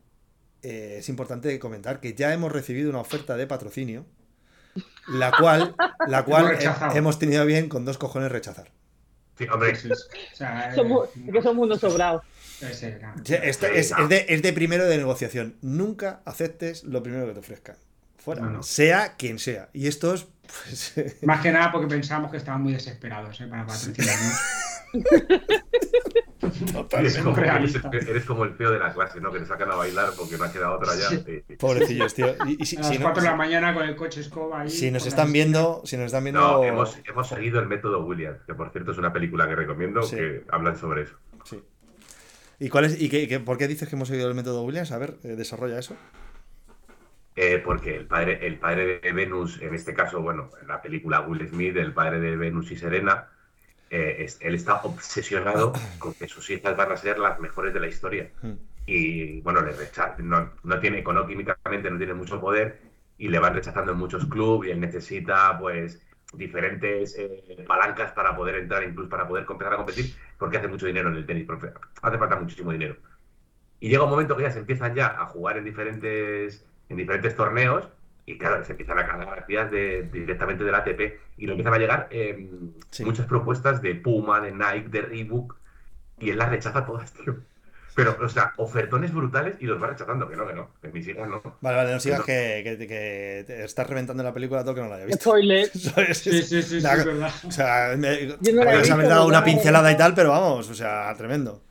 [0.62, 4.06] eh, es importante comentar que ya hemos recibido una oferta de patrocinio,
[5.08, 5.74] la cual,
[6.08, 6.58] la cual
[6.94, 8.70] Hemos tenido bien con dos cojones rechazar.
[9.36, 9.74] Sí, hombre.
[9.74, 9.92] Sí, sí.
[10.32, 12.22] O sea, eh, Somos, que somos unos sobrados.
[12.60, 13.14] ese, no.
[13.24, 15.56] Es, es de, es de primero de negociación.
[15.60, 17.76] Nunca aceptes lo primero que te ofrezcan.
[18.18, 18.42] Fuera.
[18.42, 18.62] No, no.
[18.62, 19.68] Sea quien sea.
[19.72, 20.26] Y esto es.
[20.46, 24.40] Pues, Más que nada porque pensamos que estaban muy desesperados eh, para patrocinarnos.
[26.92, 27.90] Eres como, eres, realista.
[27.92, 29.32] eres como el feo de la clase, ¿no?
[29.32, 31.08] Que te sacan a bailar porque no ha quedado otra ya.
[31.08, 31.24] Sí.
[31.26, 31.56] Sí.
[31.56, 32.34] pobrecillos, tío.
[32.46, 34.60] Y, y si, A si las no- 4 de la mañana con el coche escoba
[34.62, 34.70] ahí.
[34.70, 36.40] si nos están viendo, si nos están viendo.
[36.40, 40.02] No, hemos, hemos seguido el método Williams, que por cierto es una película que recomiendo
[40.02, 40.16] Sí.
[40.16, 41.16] que hablan sobre eso.
[41.44, 41.62] Sí.
[42.60, 44.92] ¿Y cuál es, y qué, qué- por qué dices que hemos seguido el método Williams?
[44.92, 45.96] A ver, eh, desarrolla eso.
[47.36, 51.20] Eh, porque el padre, el padre de Venus, en este caso, bueno, en la película
[51.20, 53.28] Will Smith, el padre de Venus y Serena,
[53.90, 57.88] eh, él está obsesionado con que sus hijas van a ser las mejores de la
[57.88, 58.30] historia.
[58.86, 62.80] Y bueno, le rechaza, no, no tiene, económicamente no tiene mucho poder
[63.18, 66.00] y le van rechazando en muchos clubes y él necesita pues
[66.36, 70.86] diferentes eh, palancas para poder entrar, incluso para poder empezar a competir, porque hace mucho
[70.86, 71.70] dinero en el tenis, porque
[72.02, 72.96] hace falta muchísimo dinero.
[73.80, 77.36] Y llega un momento que ya se empiezan ya a jugar en diferentes, en diferentes
[77.36, 77.88] torneos
[78.26, 81.00] y claro, se empiezan a ganar partidas de, directamente del ATP
[81.36, 82.48] y le empiezan a llegar eh,
[82.90, 83.04] Sí.
[83.04, 85.56] muchas propuestas de Puma, de Nike, de Reebok
[86.20, 87.36] y él las rechaza todas, tío.
[87.96, 91.06] Pero, o sea, ofertones brutales y los va rechazando, que no, que no, que mis
[91.06, 91.40] hijas no.
[91.60, 94.88] Vale, vale, no sigas que, que, que te estás reventando la película todo que no
[94.88, 95.20] la haya visto.
[95.30, 95.70] Spoiler.
[95.74, 97.30] Sí, sí, sí, sí, Nada, es verdad.
[97.46, 100.12] O sea, me, Yo no la visto, dado yo una no la pincelada y tal,
[100.14, 101.62] pero vamos, o sea, tremendo.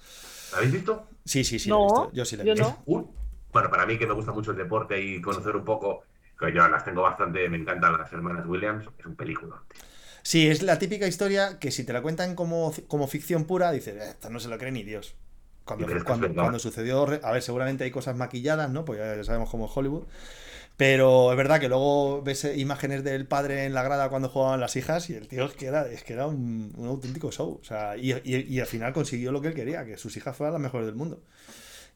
[0.51, 1.07] ¿La habéis visto?
[1.25, 2.11] Sí, sí, sí, No, la he visto.
[2.13, 2.69] Yo sí la he yo visto.
[2.69, 2.83] no.
[2.85, 3.22] Un-
[3.53, 6.03] bueno, para mí que me gusta mucho el deporte y conocer un poco,
[6.39, 9.61] que yo las tengo bastante, me encantan las hermanas Williams, es un película.
[10.23, 13.95] Sí, es la típica historia que si te la cuentan como, como ficción pura, dices,
[13.95, 15.15] "Eh, esto no se lo cree ni Dios.
[15.65, 15.85] Cuando,
[16.59, 18.83] sucedió, a ver, seguramente hay cosas maquilladas, ¿no?
[18.85, 20.03] Pues ya sabemos cómo es Hollywood.
[20.77, 24.59] Pero es verdad que luego ves eh, imágenes del padre en la grada cuando jugaban
[24.59, 27.59] las hijas y el tío es que era, es que era un, un auténtico show.
[27.61, 30.35] O sea, y, y- y al final consiguió lo que él quería, que sus hijas
[30.35, 31.21] fueran las mejores del mundo.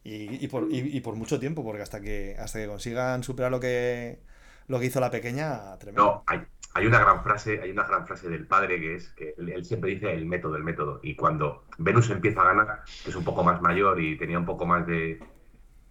[0.03, 3.51] Y, y por, y- y por mucho tiempo, porque hasta que, hasta que consigan superar
[3.51, 4.21] lo que,
[4.67, 6.15] lo que hizo la pequeña, tremendo.
[6.15, 6.41] No, hay,
[6.73, 9.91] hay una gran frase, hay una gran frase del padre que es que él, siempre
[9.91, 10.99] dice el método, el método.
[11.03, 14.45] Y cuando Venus empieza a ganar, que es un poco más mayor y tenía un
[14.45, 15.19] poco más de,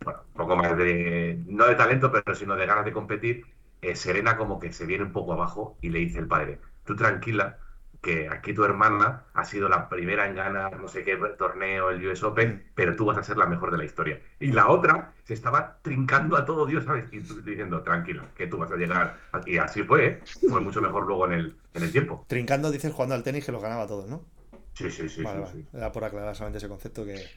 [0.05, 3.47] bueno, un poco más de, no de talento, pero sino de ganas de competir,
[3.83, 6.97] eh, Serena como que se viene un poco abajo y le dice el padre, tú
[6.97, 7.61] tranquila,
[8.07, 12.07] que aquí tu hermana ha sido la primera en ganar no sé qué torneo, el
[12.07, 14.21] US Open, pero tú vas a ser la mejor de la historia.
[14.41, 17.05] Y la otra se estaba trincando a todo Dios, ¿sabes?
[17.13, 19.17] Y tú diciendo, tranquila, que tú vas a llegar.
[19.33, 19.41] a-".
[19.47, 20.21] Y así fue, ¿eh?
[20.49, 22.25] Fue mucho mejor luego en el, en el tiempo.
[22.29, 24.25] Trincando, dices, jugando al tenis que los ganaba todos, ¿no?
[24.75, 25.23] Sí, sí, sí.
[25.25, 25.63] vale, sí, vale.
[25.63, 25.69] sí.
[25.73, 27.31] Era por aclarar solamente ese concepto que.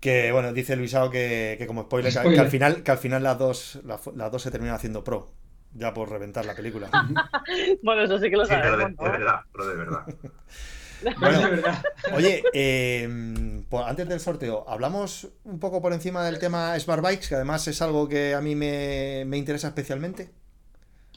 [0.00, 3.38] Que bueno, dice Luisao que, que como spoiler, que- al final, que al final las
[3.38, 5.32] dos, las, las dos se terminan haciendo pro.
[5.74, 6.88] Ya por reventar la película.
[7.82, 8.98] Bueno, eso sí que lo Sí, pero de, sabemos.
[8.98, 9.12] de ¿no?
[9.12, 10.06] verdad, pero de verdad.
[11.20, 11.38] Bueno.
[11.40, 11.82] de verdad.
[12.12, 17.28] Oye, eh, pues antes del sorteo, hablamos un poco por encima del tema Smart Bikes,
[17.28, 20.30] que además es algo que a mí me, me interesa especialmente.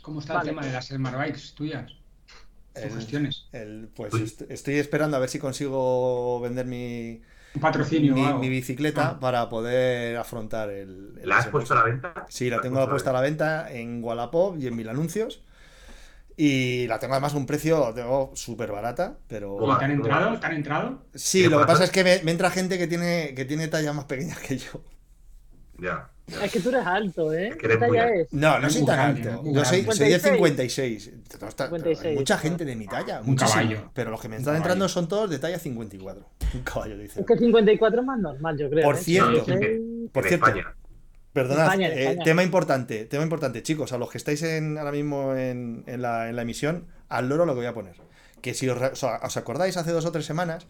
[0.04, 0.50] ¿Cómo está Vale.
[0.50, 1.92] el tema de las Smart Bikes tuyas?
[2.76, 3.48] El- gestiones.
[3.54, 7.22] El- pues est- estoy esperando a ver si consigo vender mi,
[7.54, 9.20] Un patrocinio mi, bicicleta Ah.
[9.20, 11.18] para poder afrontar el.
[11.22, 11.52] el ¿La has SMX.
[11.52, 12.26] puesto a la venta?
[12.28, 15.44] Sí, la tengo puesta a la venta en Wallapop y en Mil Anuncios.
[16.38, 19.58] Y la tengo además a un precio tengo súper barata, pero...
[19.58, 19.74] ¿Cómo?
[19.74, 20.40] ¿Y te han ¿Cómo entrado?
[20.40, 21.06] ¿Te han entrado?
[21.14, 21.84] Sí, ¿Qué lo que pasa?
[21.86, 24.84] es que me, me entra gente que tiene, que tiene talla más pequeña que yo.
[25.80, 26.11] Ya.
[26.44, 27.48] Es que tú eres alto, ¿eh?
[27.50, 28.20] Es que ¿Qué eres muy talla alto.
[28.22, 28.34] es?
[28.34, 29.44] No, no soy tan alto.
[29.46, 31.04] Yo soy, soy de 56.
[31.04, 31.42] 56.
[31.42, 33.20] No está- 56, hay mucha gente de mi talla.
[33.22, 33.50] Un muchísimo.
[33.62, 33.92] caballo.
[33.94, 36.30] Pero los que me están entrando son todos de talla 54.
[36.54, 37.22] Un caballo, dice.
[37.22, 38.84] Es que 54 es más normal, yo creo.
[38.84, 39.00] Por ¿eh?
[39.00, 39.46] cierto.
[39.46, 40.76] 56, Por cierto, España.
[41.34, 42.24] Perdonad, España, eh, España.
[42.26, 46.28] tema importante, tema importante, chicos, a los que estáis en, ahora mismo en, en la,
[46.30, 47.96] en la emisión, al loro lo que voy a poner.
[48.42, 50.68] Que si os, re- o sea, os acordáis, hace dos o tres semanas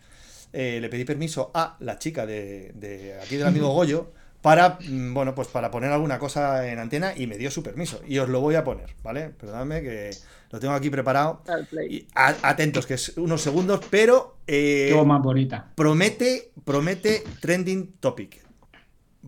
[0.54, 4.12] eh, le pedí permiso a la chica de, de aquí del amigo Goyo
[4.42, 8.02] para, mm, bueno, pues para poner alguna cosa en antena y me dio su permiso.
[8.08, 9.30] Y os lo voy a poner, ¿vale?
[9.30, 10.12] Perdonadme que
[10.50, 11.44] lo tengo aquí preparado.
[11.90, 15.72] Y atentos, que es unos segundos, pero eh, más bonita.
[15.76, 18.44] promete, promete trending topic.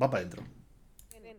[0.02, 0.44] Va para adentro.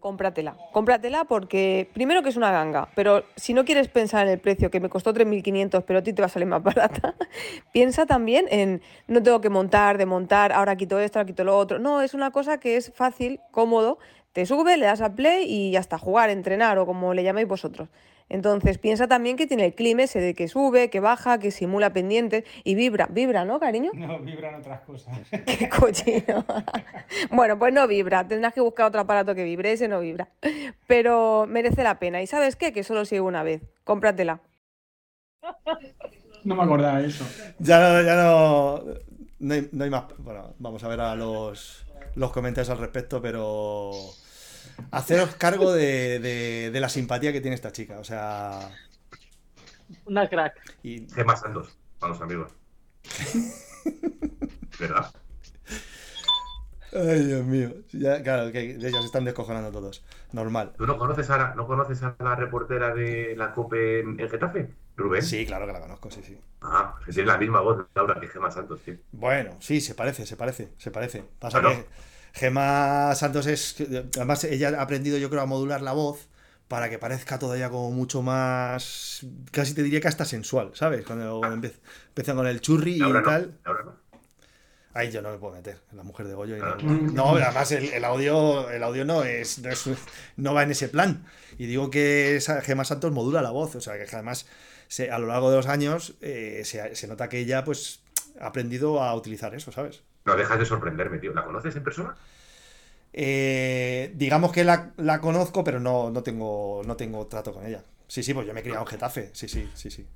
[0.04, 0.54] Cómpratela.
[0.72, 4.70] Cómpratela porque, primero que es una ganga, pero si no quieres pensar en el precio,
[4.70, 7.14] que me costó 3.500, pero a ti te va a salir más barata,
[7.72, 11.78] piensa también en, no tengo que montar, desmontar, ahora quito esto, ahora quito lo otro.
[11.78, 13.96] No, es una cosa que es fácil, cómodo,
[14.34, 17.48] te sube, le das a play y ya está, jugar, entrenar o como le llaméis
[17.48, 17.88] vosotros.
[18.28, 21.92] Entonces piensa también que tiene el clima ese de que sube, que baja, que simula
[21.92, 23.90] pendientes y vibra, vibra, ¿no, cariño?
[23.94, 25.16] No, vibran otras cosas.
[25.46, 26.44] Qué cochino.
[27.30, 28.26] bueno, pues no vibra.
[28.26, 29.72] Tendrás que buscar otro aparato que vibre.
[29.72, 30.28] Ese no vibra.
[30.86, 32.22] Pero merece la pena.
[32.22, 32.72] ¿Y sabes qué?
[32.72, 33.62] Que solo sigue una vez.
[33.84, 34.40] Cómpratela.
[36.44, 37.26] No me acordaba de eso.
[37.58, 38.84] Ya no, ya no.
[39.38, 40.04] No hay, no hay más.
[40.18, 43.92] Bueno, vamos a ver a los, los comentarios al respecto, pero.
[44.90, 47.98] Haceros cargo de, de- de la simpatía que tiene esta chica.
[47.98, 48.70] O sea.
[50.06, 50.54] Una crack.
[50.82, 52.52] Y, Gema Santos, para los amigos.
[54.78, 55.12] ¿Verdad?
[56.92, 57.70] ay, Dios mío.
[57.92, 60.04] Ya, claro, que ya se están descojonando todos.
[60.32, 60.72] Normal.
[60.76, 64.28] ¿Tú no conoces a la, no conoces a la reportera de la COPE en, en
[64.28, 64.70] Getafe?
[64.96, 65.22] Rubén.
[65.22, 66.38] Sí, claro que la conozco, sí, sí.
[66.62, 68.94] Ah, que tiene la misma voz, Laura, que Gema Santos, tío.
[69.10, 71.24] Bueno, sí, se parece, se parece, se parece.
[71.40, 71.76] Pasa Claro.
[71.76, 71.86] que
[72.34, 73.76] Gema Santos es.
[74.16, 76.28] Además, ella ha aprendido, yo creo, a modular la voz
[76.68, 79.24] para que parezca todavía como mucho más.
[79.52, 81.06] Casi te diría que hasta sensual, ¿sabes?
[81.06, 81.74] Cuando, cuando empe-
[82.08, 83.56] empiezan con el churri y no, tal.
[83.64, 84.04] Laura no.
[84.94, 86.56] Ahí yo no me puedo meter, la mujer de Goyo.
[86.56, 86.76] y Ah.
[86.82, 89.88] no, no, además el, el audio, el audio no es, no es-
[90.36, 91.24] no va en ese plan.
[91.58, 94.46] Y digo que esa Gema Santos modula la voz, o sea que además
[94.88, 98.00] se- a lo largo de los años eh, se, se nota que ella pues
[98.40, 100.02] ha aprendido a utilizar eso, ¿sabes?
[100.24, 101.32] No dejas de sorprenderme, tío.
[101.34, 102.14] ¿La conoces en persona?
[103.12, 107.84] Eh, digamos que la, la conozco, pero no, no tengo no tengo trato con ella.
[108.08, 110.06] Sí, sí, pues yo me he criado en Getafe, sí, sí, sí, sí.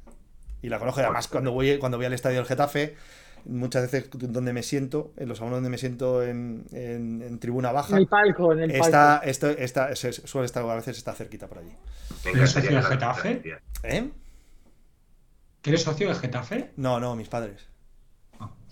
[0.62, 2.96] Y la conozco, además cuando voy, cuando voy al estadio del Getafe,
[3.44, 7.70] muchas veces donde me siento, en los salones donde me siento en, en- en tribuna
[7.70, 8.84] baja, En el palco, en el palco.
[8.86, 11.72] está, esto, está, se- suele estar, a veces está cerquita por allí.
[12.24, 13.42] ¿Eres socio que de la Getafe?
[13.84, 14.10] ¿Eh?
[15.62, 16.70] ¿Que eres socio de Getafe?
[16.76, 17.68] No, no, mis padres.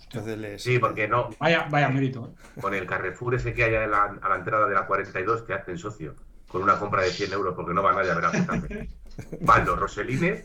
[0.07, 0.19] Hostia.
[0.19, 0.63] Entonces les...
[0.63, 2.33] Sí, porque no, Vaya, vaya mérito.
[2.33, 2.61] ¿eh?
[2.61, 5.53] con el Carrefour ese que hay a la, a la entrada de la 42 te
[5.53, 6.15] hacen socio.
[6.47, 8.89] Con una compra de 100 euros, porque no va nadie a ver a Getafe.
[9.41, 10.43] Van los Roselines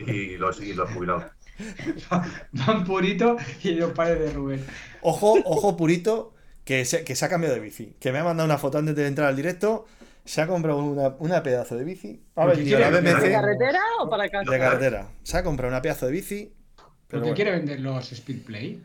[0.00, 1.24] y los, y los jubilados.
[2.52, 4.64] Van Purito y los padres de Rubén.
[5.02, 6.34] Ojo, ojo purito,
[6.64, 7.94] que se, que se ha cambiado de bici.
[8.00, 9.86] Que me ha mandado una foto antes de entrar al directo.
[10.24, 12.24] Se ha comprado una, una pedazo de bici.
[12.34, 14.50] A ver, tío, la quiere- ¿De BMC carretera o para casa?
[14.50, 15.08] de carretera.
[15.22, 16.54] Se ha comprado una pedazo de bici.
[16.76, 17.34] ¿Por Pero qué bueno.
[17.36, 18.82] quiere vender los Speedplay?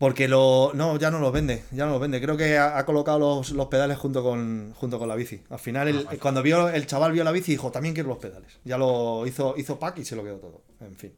[0.00, 0.70] Porque lo.
[0.72, 1.62] No, ya no los vende.
[1.72, 2.22] Ya no los vende.
[2.22, 5.42] Creo que ha, ha colocado los, los pedales junto con, junto con la bici.
[5.50, 8.58] Al final, el- cuando vio el chaval vio la bici, dijo, también quiero los pedales.
[8.64, 10.62] Ya lo hizo, hizo pack y se lo quedó todo.
[10.80, 11.12] En fin.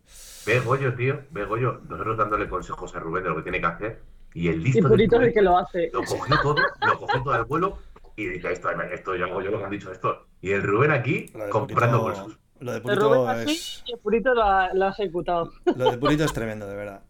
[0.46, 3.66] Ve Goyo, tío, ve Goyo, nosotros dándole consejos a Rubén de lo que tiene que
[3.66, 4.02] hacer.
[4.34, 5.88] Y el listo de Purito es el que lo hace.
[5.92, 7.78] lo cogió todo, lo cogió todo al vuelo
[8.16, 10.26] y dice, esto, esto, yo, yo lo que han dicho esto.
[10.40, 12.38] Y el Rubén aquí comprando Purito, bolsos.
[12.58, 13.82] lo de Purito Rubén así es.
[13.86, 15.52] y el Purito lo ha, lo ha ejecutado.
[15.76, 17.02] Lo de Purito es tremendo, de verdad.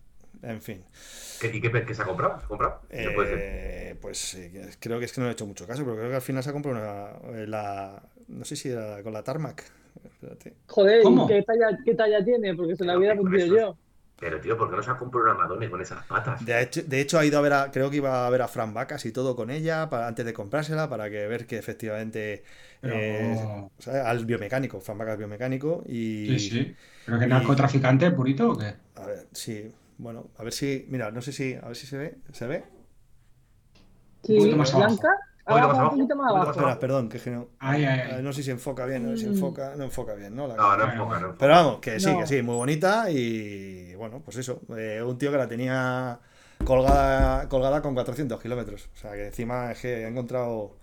[0.43, 0.85] En fin.
[1.51, 2.39] ¿Qué, ¿Y qué, qué se ha comprado?
[2.39, 2.81] ¿Se ha comprado?
[2.89, 3.39] Puede ser.
[3.41, 6.09] Eh, pues eh, creo que es que no le he hecho mucho caso, pero creo
[6.09, 8.01] que al final se ha comprado una, eh, la.
[8.29, 9.65] No sé si era con la Tarmac.
[10.05, 10.55] Espérate.
[10.69, 11.27] Joder, ¿y ¿Cómo?
[11.27, 12.55] ¿qué talla, ¿qué talla tiene?
[12.55, 13.77] Porque se la hubiera esos- yo.
[14.21, 16.45] Pero tío, ¿por qué no se ha comprado una Madonna con esas patas?
[16.47, 18.47] De hecho, de hecho, ha ido a ver a, creo que iba a ver a
[18.47, 22.45] Fran Vacas y todo con ella para, antes de comprársela para que ver que efectivamente
[22.81, 23.37] Pero- eh,
[23.77, 26.77] o sea, al biomecánico, Fran Vacas biomecánico y Sí, sí.
[27.05, 28.75] ¿Pero que y- narcotraficante Purito o qué?
[28.95, 31.97] a ver, sí, bueno, a ver si, mira, no sé si, a ver si se
[31.99, 32.65] ve, ¿se ve?
[34.23, 35.09] Sí, Un poquito más blanca.
[35.45, 36.51] Un poquito más Abajo, un poquito más abajo.
[36.53, 38.23] Espera, perdón, que es que no, Ay, ay, ay.
[38.23, 39.31] no sé si enfoca bien, no sé si Mm.
[39.31, 40.47] enfoca, no enfoca bien, ¿no?
[40.47, 41.39] La No, no enfoca, no enfoca.
[41.39, 42.21] Pero vamos, que sí, No.
[42.21, 46.21] que sí, muy bonita y bueno, pues eso, eh, un tío que la tenía
[46.65, 48.89] colgada, colgada con 400 kilómetros.
[48.95, 50.77] O sea que encima es que ha encontrado,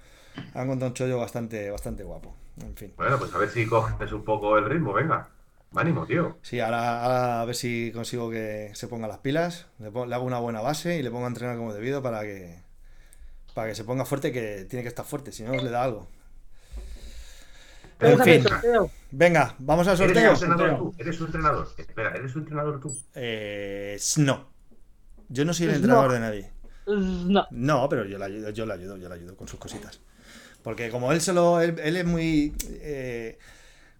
[0.53, 2.35] ha encontrado un chollo bastante, bastante guapo.
[2.61, 2.93] En fin.
[2.97, 5.29] Bueno, pues a ver si coges un poco el ritmo, venga.
[5.75, 6.37] Ánimo, tío.
[6.41, 10.39] Sí, ahora, ahora a ver si consigo que se ponga las pilas, le, hago una
[10.39, 12.61] buena base y le pongo a entrenar como debido para que
[13.53, 16.07] para que se ponga fuerte, que tiene que estar fuerte, si no le da algo.
[17.99, 18.89] En fin, sorteo.
[19.11, 20.31] venga, vamos al ¿Eres un sorteo.
[20.31, 20.77] entrenador Sorteo.
[20.77, 20.95] tú?
[20.97, 21.67] ¿Eres un entrenador?
[21.77, 22.97] Espera, ¿eres un entrenador tú?
[23.15, 24.47] Eh, no,
[25.27, 26.13] yo no soy el entrenador no.
[26.13, 26.51] de nadie.
[26.87, 27.45] No.
[27.51, 29.99] No, pero yo le ayudo, yo le ayudo, yo le ayudo con sus cositas.
[30.63, 33.37] Porque como él se lo, él, él es muy eh,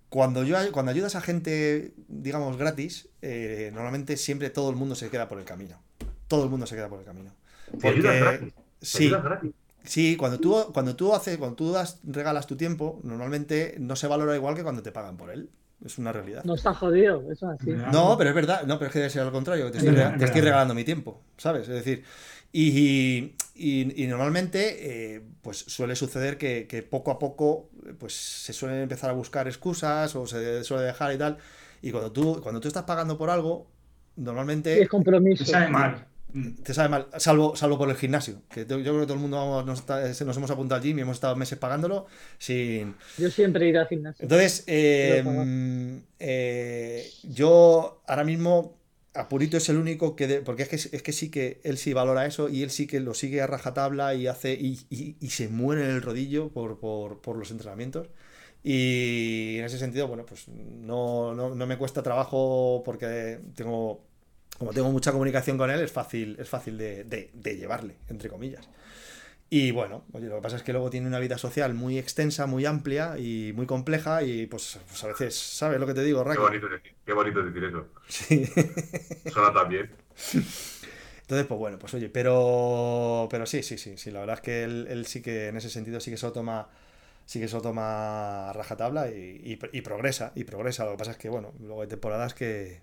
[0.10, 5.10] cuando yo cuando ayudas a gente, digamos, gratis, eh, normalmente siempre todo el mundo se
[5.10, 5.82] queda por el camino.
[6.28, 7.32] Todo el mundo se queda por el camino.
[7.80, 8.54] Te ayudas gratis.
[8.54, 9.52] Te sí, ayudas gratis.
[9.84, 14.08] sí, cuando tú cuando tú haces, cuando tú das, regalas tu tiempo, normalmente no se
[14.08, 15.50] valora igual que cuando te pagan por él.
[15.86, 16.44] Es una realidad.
[16.44, 17.72] No está jodido, eso es así.
[17.92, 19.96] No, pero es verdad, no, pero es que debe ser al contrario, que te estoy,
[20.18, 21.70] te estoy regalando mi tiempo, ¿sabes?
[21.70, 22.04] Es decir,
[22.52, 27.70] y, y- y normalmente eh, pues suele suceder que, que poco a poco
[28.00, 31.38] pues se suelen empezar a buscar excusas o se suele dejar y tal,
[31.82, 33.68] y cuando tú, cuando tú estás pagando por algo,
[34.16, 35.44] normalmente es compromiso.
[35.46, 36.06] Te sabe mal.
[36.32, 36.62] Mm.
[36.62, 39.38] te sabe mal, salvo, salvo por el gimnasio, que yo creo que todo el mundo
[39.38, 42.06] vamos, nos, está- nos hemos apuntado al gym y hemos estado meses pagándolo
[42.38, 44.22] sin, Yo siempre iré al gimnasio.
[44.24, 45.24] entonces, eh,
[46.20, 48.79] eh, yo ahora mismo,
[49.14, 50.28] Apurito es el único que...
[50.28, 52.88] de- porque es que, es que sí que él sí valora eso y él sí
[52.88, 56.50] que lo sigue a rajatabla y hace y, y- y se muere en el rodillo
[56.50, 58.08] por, por- por los entrenamientos.
[58.64, 64.06] Y en ese sentido, bueno, pues no, no, no me cuesta trabajo porque tengo...
[64.58, 68.30] Como tengo mucha comunicación con él, es fácil, es fácil de, de- de llevarle, entre
[68.30, 68.68] comillas.
[69.52, 72.46] Y bueno, oye, lo que pasa es que luego tiene una vida social muy extensa,
[72.46, 76.24] muy amplia y muy compleja y pues, pues a veces, ¿sabes lo que te digo,
[76.24, 76.40] Qué Raki?
[76.40, 77.88] bonito, decir, qué bonito decir eso.
[78.08, 78.46] Sí.
[79.26, 79.90] Suena también.
[81.22, 84.64] Entonces, pues bueno, pues oye, pero pero sí, sí, sí, sí, la verdad es que
[84.64, 86.70] él, él sí que en ese sentido sí que se lo toma
[87.26, 90.86] sí que se lo toma a rajatabla y, y, y progresa, y progresa.
[90.86, 92.82] Lo que pasa es que, bueno, luego hay temporadas que,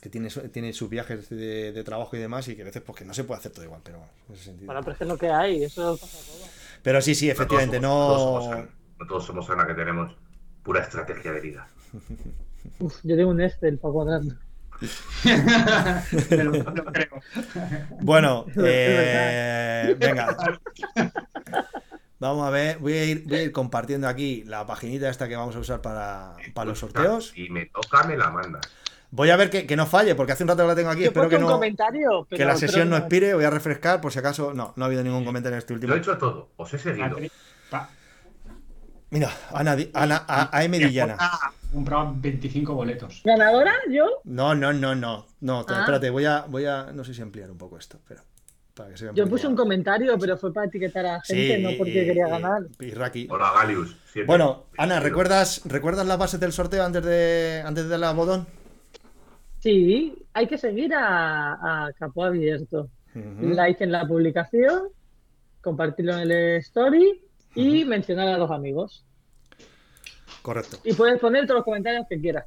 [0.00, 2.82] que tiene, su- tiene sus viajes de, de trabajo y demás y que a veces
[2.82, 4.66] pues que no se puede hacer todo igual, pero bueno, en ese sentido.
[4.66, 6.46] Bueno, pero es que es lo que hay, eso pasa todo.
[6.82, 8.56] Pero sí, sí, efectivamente, no todos somos- no...
[8.56, 10.16] No todos somos, no todos somos Ana, que tenemos
[10.62, 11.66] pura estrategia de vida.
[12.80, 14.34] Uf, yo tengo un Excel para cuadrarlo.
[16.28, 17.08] Creo.
[18.00, 20.36] Bueno, eh, venga.
[22.20, 25.36] Vamos a ver, voy a, ir, voy a ir compartiendo aquí la paginita esta que
[25.36, 27.32] vamos a usar para, para los sorteos.
[27.36, 28.60] Y me toca, me la manda.
[29.10, 31.00] Voy a ver que, que no falle, porque hace un rato que la tengo aquí.
[31.02, 33.32] Yo Espero que un no comentario, pero que la sesión no expire.
[33.34, 34.52] Voy a refrescar por si acaso.
[34.52, 35.94] No, no ha habido ningún comentario en este Lo último.
[35.94, 37.16] he hecho todo, os he seguido.
[39.10, 41.16] Mira, Ana, Ana A- AM Dillana.
[41.18, 43.22] Ah, He comprado 25 boletos.
[43.24, 43.72] ¿Ganadora?
[43.90, 44.06] ¿Yo?
[44.24, 45.26] No, no, no, no.
[45.40, 45.80] No, Ah.
[45.80, 46.92] espérate, voy a, voy a.
[46.92, 48.22] No sé si ampliar un poco esto, pero.
[48.74, 51.62] Para que se vea Yo puse un comentario, pero fue para etiquetar a gente, Sí,
[51.62, 52.62] no porque y- quería y- ganar.
[52.78, 53.26] y Raki.
[53.30, 53.96] Hola, Galius.
[54.26, 55.00] Bueno, Ana.
[55.00, 58.46] ¿recuerdas, ¿recuerdas las bases del sorteo antes de antes de darle al botón?
[59.60, 62.88] Sí, hay que seguir a, a Capó Abierto.
[63.14, 64.88] Like en la publicación,
[65.60, 67.20] compartirlo en el story
[67.54, 69.04] y mencionar a los amigos.
[70.42, 72.46] Correcto, Y puedes poner todos los comentarios que quieras.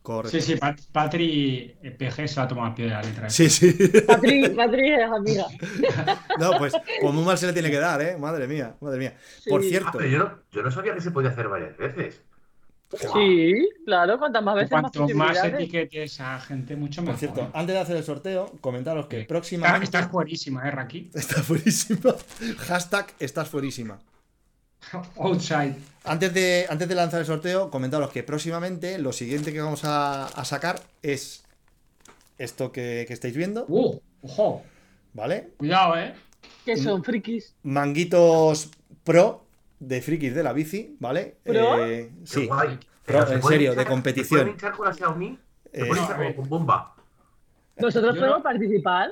[0.00, 0.38] correcto.
[0.38, 3.28] Sí, sí, Pat- Patri eh, PG se va a tomar al pie de la letra.
[3.28, 3.72] Sí, sí.
[4.06, 5.44] Patri, Patri es amiga.
[6.40, 8.16] No, pues, pues muy mal se le tiene que dar, ¿eh?
[8.16, 9.16] Madre mía, madre mía.
[9.48, 9.66] Por Sí.
[9.66, 12.22] Ah, cierto, pero yo no, yo no sabía que se podía hacer varias veces.
[12.96, 17.18] Sí, claro, cuantas más veces más Cuanto más etiquetes a gente, mucho por mejor.
[17.20, 19.22] cierto, antes de hacer el sorteo, comentaros que Sí.
[19.22, 19.84] Está- próximamente.
[19.84, 21.10] Estás buenísima, ¿eh, Raki?
[21.14, 22.14] Está fuerísima.
[22.58, 23.98] Hashtag estás fuerísima.
[25.16, 25.74] Outside.
[26.04, 30.26] Antes de, antes de lanzar el sorteo, comentaros que próximamente lo siguiente que vamos a,
[30.26, 31.44] a sacar es
[32.38, 34.62] esto que, que estáis viendo, Uh, ojo,
[35.14, 35.50] ¿vale?
[35.56, 36.14] cuidado, ¿eh?
[36.64, 37.54] Que son frikis.
[37.62, 38.70] Manguitos
[39.04, 39.43] Pro
[39.80, 41.36] de frikis de la bici, ¿vale?
[41.42, 41.84] ¿Pro?
[41.86, 42.46] Eh, sí.
[42.46, 42.78] guay.
[43.06, 44.26] Pero, Pero, ¿se en serio, de competición.
[44.40, 45.38] ¿Se pueden hinchar con la Xiaomi?
[45.72, 46.34] ¿Se Eh, pueden hinchar eh.
[46.34, 46.94] con, bomba?
[47.76, 49.10] Nosotros podemos no- participar.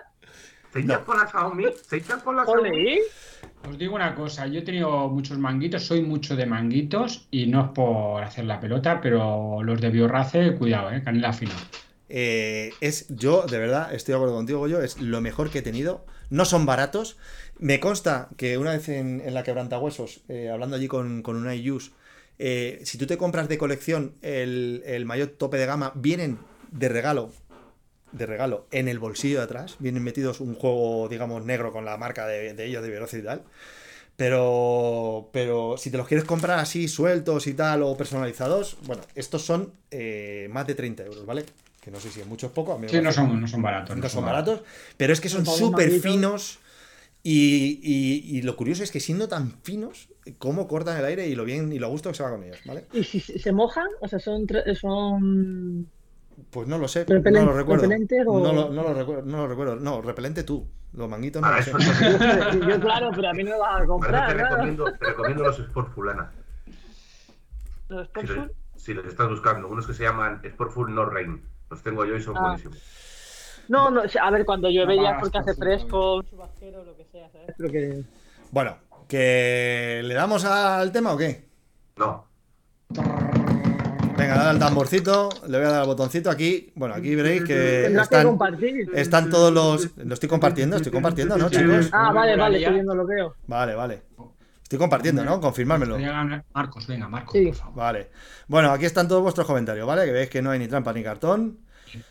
[0.73, 1.05] ¿Se hinchan No.
[1.07, 1.65] con la Xiaomi?
[1.87, 2.69] ¿Se hinchan con la Xiaomi?
[2.71, 2.99] Ole.
[3.69, 7.67] Os digo una cosa, yo he tenido muchos manguitos, soy mucho de manguitos y no
[7.67, 11.53] es por hacer la pelota, pero los de Biorrace, cuidado, eh, canela fina.
[12.09, 15.63] Eh, es yo, de verdad, estoy de acuerdo contigo, yo, es lo mejor que he
[15.63, 16.05] tenido.
[16.33, 17.19] No son baratos.
[17.59, 21.93] Me consta que una vez en, la quebrantahuesos, eh, hablando allí con, con una IUS,
[22.39, 26.39] eh, si tú te compras de colección el, el maillot tope de gama, vienen
[26.71, 27.33] de regalo.
[28.13, 29.77] De regalo en el bolsillo de atrás.
[29.79, 33.27] Vienen metidos un juego, digamos, negro con la marca de, de ellos, de Velocidad y
[33.27, 33.43] tal.
[34.17, 39.43] Pero, pero si te los quieres comprar así, sueltos y tal, o personalizados, bueno, estos
[39.43, 41.45] son eh, más de 30 euros, ¿vale?
[41.83, 42.73] Que no sé si es mucho o poco.
[42.73, 43.97] A mí me Sí, no son, no son baratos.
[43.97, 44.63] no son baratos,
[44.97, 46.59] pero es que son súper finos
[47.25, 50.09] Y, y- y lo curioso es que siendo tan finos,
[50.39, 52.59] cómo cortan el aire y lo bien y lo gusto que se va con ellos,
[52.65, 52.85] ¿vale?
[52.93, 53.87] ¿Y si se mojan?
[54.01, 54.45] O sea, son,
[54.81, 55.87] son...
[56.51, 57.87] Pues no lo sé, no lo recuerdo.
[58.27, 59.77] o- No lo, no lo recuerdo, no lo recuerdo.
[59.77, 60.67] No, repelente tú.
[60.95, 61.73] Los manguitos no lo sé.
[61.73, 64.51] te, Yo, claro, pero a mí no me vas a comprar, te claro.
[64.51, 66.33] recomiendo, te recomiendo los Sport Fulana.
[67.89, 71.41] Los Si los, si los estás buscando, unos que se llaman Sportful No Rain.
[71.73, 72.41] Los tengo yo y son Ah.
[72.43, 72.79] buenísimos.
[73.69, 76.95] No, no, a ver, cuando llueve No ya es porque por hace fresco, chubasquero, lo
[76.95, 77.55] que sea, ¿sabes?
[77.57, 78.03] Pero que...
[78.51, 78.77] Bueno,
[79.09, 81.49] ¿que le damos al tema o qué?
[81.97, 82.27] No,
[84.19, 86.71] Venga, dale al tamborcito, le voy a dar al botoncito aquí.
[86.75, 88.91] Bueno, aquí veréis que están, compartir.
[88.95, 89.97] están todos los...
[89.97, 91.89] Lo estoy compartiendo, estoy compartiendo, ¿no, chicos?
[91.93, 93.35] Ah, vale, vale, estoy viendo lo veo.
[93.47, 94.03] Vale, vale.
[94.73, 95.39] Estoy compartiendo, ¿no?
[95.39, 95.99] Confirmármelo.
[96.55, 97.45] Marcos, venga, Marcos, Sí.
[97.49, 97.75] por favor.
[97.75, 98.11] Vale.
[98.49, 100.07] Bueno, aquí están todos vuestros comentarios, ¿vale?
[100.07, 101.59] Que veis que no hay ni trampa ni cartón.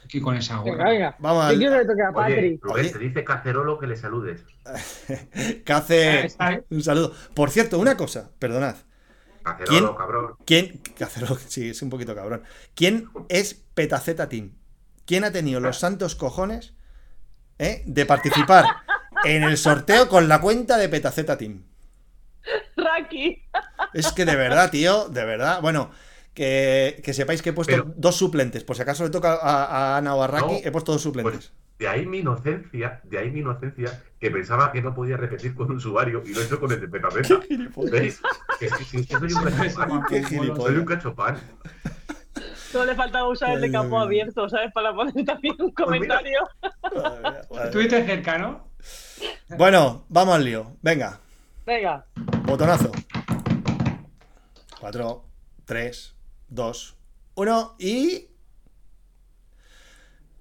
[0.05, 0.89] Aquí con esa Venga, gorra.
[0.91, 1.15] venga.
[1.17, 2.59] Vamos Yo al- quiero que le toque a Oye, Patri.
[2.61, 2.89] Rubén, Oye.
[2.91, 4.43] te dice Cacerolo que le saludes.
[5.65, 6.63] Está, ¿eh?
[6.69, 7.15] Un saludo.
[7.33, 8.75] Por cierto, una cosa, perdonad.
[9.41, 9.97] Cacerolo, ¿Quién?
[9.97, 10.35] cabrón.
[10.45, 10.81] ¿Quién?
[10.95, 12.43] que hacerlo, sí, es un poquito cabrón.
[12.75, 14.51] ¿Quién es Petaceta Team?
[15.07, 16.75] ¿Quién ha tenido los santos cojones
[17.57, 18.65] eh, de participar
[19.23, 21.63] en el sorteo con la cuenta de Petaceta Team?
[22.77, 23.43] Raki.
[23.93, 25.61] Es que de verdad, tío, de verdad.
[25.61, 25.91] Bueno,
[26.33, 28.63] que, que sepáis que he puesto Pero- dos suplentes.
[28.63, 31.01] Por si acaso le toca a, a Ana o a Raki, No, he puesto dos
[31.01, 31.33] suplentes.
[31.33, 35.55] Pues de ahí mi inocencia, de ahí mi inocencia, que pensaba que no podía repetir
[35.55, 37.39] con un usuario y lo he hecho con el de Petapeta.
[37.91, 38.21] ¿Veis?
[38.59, 40.03] Que soy un cachopán.
[40.57, 41.39] Soy un cachopán.
[42.71, 44.71] Solo le faltaba usar el de campo abierto, ¿sabes?
[44.71, 46.39] Para poner también un comentario.
[46.61, 47.63] Mía, madre mía.
[47.65, 48.67] Estuviste cerca, ¿no?
[49.57, 50.77] Bueno, vamos al lío.
[50.81, 51.19] Venga,
[51.71, 52.05] Venga.
[52.43, 52.91] botonazo.
[54.81, 55.23] 4,
[55.63, 56.15] 3,
[56.49, 56.97] 2,
[57.35, 58.27] 1 y.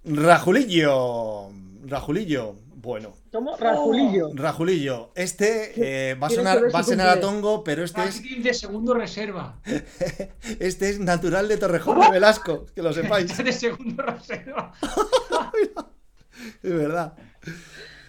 [0.05, 1.51] Rajulillo.
[1.87, 2.57] Rajulillo.
[2.75, 3.15] Bueno,
[3.61, 4.31] Rajulillo.
[4.35, 5.13] Rajulillo.
[5.15, 8.93] Este eh, va a sonar, va a sonar tongo, pero este es, Casi de segundo
[8.95, 9.61] reserva.
[10.59, 14.73] este es natural de Torrejón de Velasco, que lo sepáis, de segundo reserva.
[16.65, 17.17] es verdad.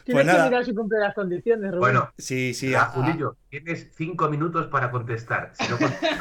[0.06, 0.44] Tienes nada.
[0.44, 1.80] que mirar si cumple las condiciones, Rubén.
[1.80, 2.74] Bueno, Sí, sí.
[2.74, 5.52] a- a- Julillo, tienes cinco minutos para contestar.
[5.54, 6.12] Si no contestas,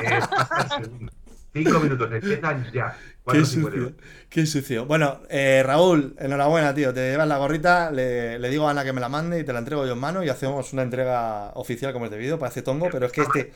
[0.04, 1.08] eh.
[1.54, 2.96] Cinco minutos, empiezan ya.
[3.26, 3.44] Qué 4.52.
[3.44, 3.92] sucio,
[4.30, 4.86] qué sucio.
[4.86, 6.94] Bueno, eh, Raúl, enhorabuena, tío.
[6.94, 9.52] Te llevas la gorrita, le, le digo a Ana que me la mande y te
[9.52, 12.38] la entrego yo en mano y hacemos una entrega oficial como es debido.
[12.38, 13.52] Parece tongo, pero es que este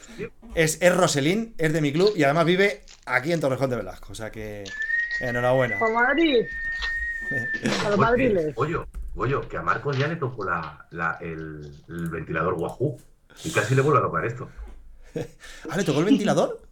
[0.54, 4.12] es, es Roselín, es de mi club y además vive aquí en Torrejón de Velasco.
[4.12, 4.64] O sea que
[5.20, 5.78] enhorabuena.
[5.78, 6.44] ¡A Madrid!
[7.86, 8.52] A los madriles.
[8.56, 8.76] Oye,
[9.16, 12.96] oye, que a Marcos ya le tocó la, la- el, el ventilador Wahoo.
[13.44, 14.48] Y casi le vuelvo a tocar esto.
[15.70, 16.60] ¿Ah, le tocó el ventilador?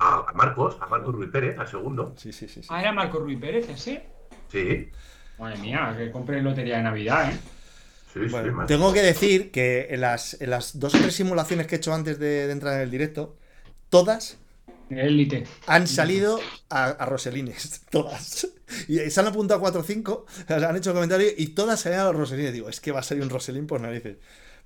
[0.00, 2.14] A, a Marcos, a Marcos Ruiz Pérez, al segundo.
[2.16, 2.62] Sí, sí, sí.
[2.62, 2.68] sí.
[2.70, 4.04] Ah, era Marco Ruiz Pérez, ese.
[4.46, 4.90] Sí,
[5.40, 7.36] Madre mía, que compré lotería de Navidad, ¿eh?
[8.12, 8.28] sí, sí.
[8.30, 8.66] Bueno, Marcos.
[8.68, 11.92] tengo que decir que en las, en las dos o tres simulaciones que he hecho
[11.92, 13.36] antes de, de entrar en el directo,
[13.90, 14.38] todas
[14.90, 15.44] Élite.
[15.66, 17.82] han salido a, a Roselines.
[17.90, 18.48] Todas.
[18.88, 22.16] Y se han apuntado 4 o 5, han hecho comentarios y todas salían a los
[22.16, 22.52] Roselines.
[22.52, 24.16] Digo, es que va a salir un Roselín por narices.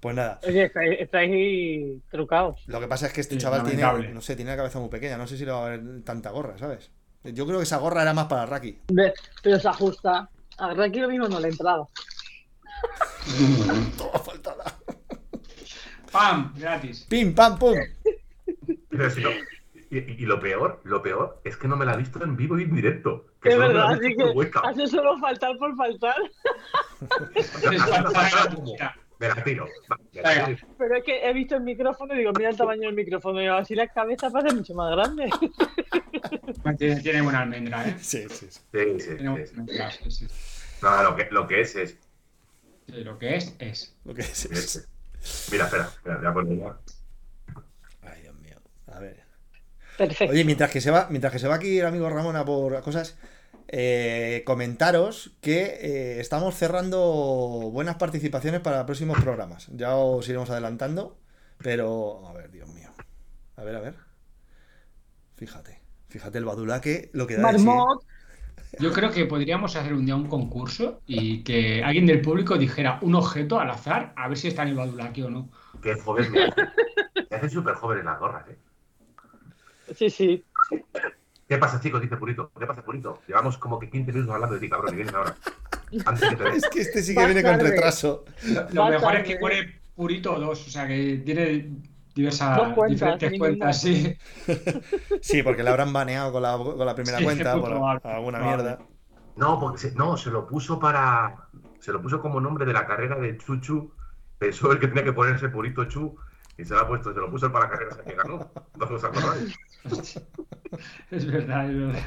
[0.00, 0.40] Pues nada.
[0.46, 2.60] Oye, estáis, estáis trucados.
[2.66, 4.88] Lo que pasa es que este Sí, chaval tiene, no sé, tiene la cabeza muy
[4.88, 5.16] pequeña.
[5.16, 6.90] No sé si le va a haber tanta gorra, ¿sabes?
[7.22, 8.78] Yo creo que esa gorra era más para Raki.
[8.88, 9.12] Ve,
[9.44, 10.28] Pero se ajusta.
[10.58, 11.86] A Raki lo mismo no le entraba.
[13.96, 14.76] Todo faltada.
[16.10, 16.52] ¡Pam!
[16.58, 17.06] Gratis.
[17.08, 17.74] Pim, pam, pum.
[18.90, 19.30] Pero si no-
[19.99, 22.59] y, y lo peor, lo peor es que no me la ha visto en vivo
[22.59, 23.26] y en directo.
[23.43, 26.16] Que Es verdad, así que hace solo faltar por faltar.
[29.18, 29.68] Me la tiro.
[30.78, 33.40] Pero es que he visto el micrófono y digo, mira el tamaño del micrófono.
[33.43, 35.30] Y así la cabeza parece mucho más grande.
[36.78, 37.97] Tiene, tiene buena almendra, ¿eh?
[38.01, 38.61] Sí, sí, sí.
[38.72, 40.26] Sí, sí, sí.
[40.82, 41.97] No, lo que, lo que es es.
[42.86, 43.97] Sí, Lo que es, es.
[44.05, 46.76] Lo que es, es- es- Mira, espera, espera, voy a poner ya.
[48.03, 48.57] Ay, Dios mío.
[48.93, 49.21] A ver.
[49.97, 50.32] Perfecto.
[50.32, 52.80] Oye, mientras que se va, mientras que se va aquí el amigo Ramón a por
[52.82, 53.16] cosas,
[53.68, 59.68] eh, comentaros que eh, estamos cerrando buenas participaciones para próximos programas.
[59.72, 61.18] Ya os iremos adelantando,
[61.59, 62.90] pero a ver, Dios mío.
[63.57, 63.95] A ver, a ver.
[65.36, 67.43] Fíjate, fíjate el badulaque, lo que da.
[67.43, 68.05] Marmot.
[68.78, 72.99] Yo creo que podríamos hacer un día un concurso y que alguien del público dijera
[73.03, 75.51] un objeto al azar, a ver si está en el Badulaki o no.
[75.82, 77.51] Qué joven me hace.
[77.51, 78.57] Súper jóvenes las gorras, ¿eh?
[79.95, 80.45] Sí, sí.
[81.49, 82.01] ¿Qué pasa, chicos?
[82.01, 82.51] Dice Purito.
[82.59, 83.20] ¿Qué pasa, Purito?
[83.26, 85.36] Llevamos como que 15 minutos hablando de ti, cabrón, y vienes ahora.
[86.07, 88.24] Antes que te Es que este sí que viene con retraso.
[88.72, 91.70] Lo mejor es que pone Purito 2, o sea que tiene
[92.14, 94.16] diversas, cuentas, diferentes cuentas, sí.
[95.20, 98.38] Sí, porque la habrán baneado con la, con la primera Sí, cuenta por probable, alguna
[98.38, 98.62] probable.
[98.64, 98.78] mierda.
[99.36, 101.49] No, porque se, no, se lo puso para.
[101.80, 103.93] se lo puso como nombre de la carrera de Chuchu.
[104.38, 106.16] Pensó el que tenía que ponerse Purito Chu
[106.59, 108.51] y se lo ha puesto, se lo puso para la carrera que ganó.
[108.78, 109.55] ¿No os acordáis?
[111.11, 112.03] Es verdad, es verdad.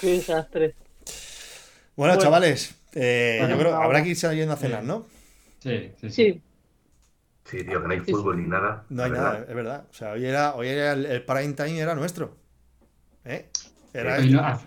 [0.00, 0.74] Qué desastre.
[1.96, 2.16] Bueno, Bueno.
[2.22, 5.06] chavales, eh, Bueno, yo creo ahora- habrá que irse yendo a cenar, ¿no?
[5.60, 6.10] Sí, sí, sí.
[6.10, 6.42] Sí,
[7.44, 8.84] Sí, tío, que no hay Sí, fútbol ni nada.
[8.90, 9.48] No hay nada, verdad.
[9.48, 9.86] es verdad.
[9.90, 12.36] O sea, hoy era, hoy era el, el prime time era nuestro.
[13.24, 13.48] ¿Eh?
[13.94, 14.60] Era Y, no-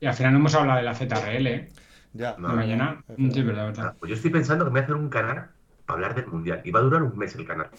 [0.00, 1.68] y al final no hemos hablado de la ZRL, ¿eh?
[2.14, 2.34] ya.
[2.36, 3.04] No, De mañana.
[3.08, 3.44] es Sí, verdad.
[3.44, 3.94] verdad, verdad.
[4.00, 5.50] Pues yo estoy pensando que me voy a hacer un canal
[5.86, 6.60] para hablar del mundial.
[6.64, 7.70] Y va a durar un mes el canal.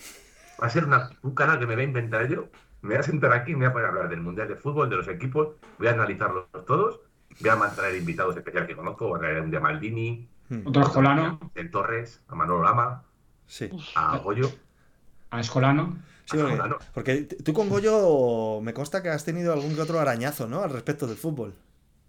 [0.62, 2.47] Va a ser una- un canal que me voy a inventar yo.
[2.82, 4.89] Me voy a sentar aquí me voy a poner a hablar del mundial de fútbol,
[4.89, 5.49] de los equipos.
[5.80, 6.99] Voy a analizarlos todos.
[7.39, 9.07] Voy a traer invitados especiales que conozco.
[9.07, 13.03] Voy a traer un de Maldini, Hmm, Otro escolano, del Torres, a Manolo Lama,
[13.47, 13.69] Sí.
[13.95, 14.49] a Goyo.
[15.30, 15.97] a escolano.
[16.23, 19.99] Sí, a porque, porque tú con Goyo me consta que has tenido algún que otro
[19.99, 20.61] arañazo, ¿no?
[20.63, 21.53] Al respecto del fútbol.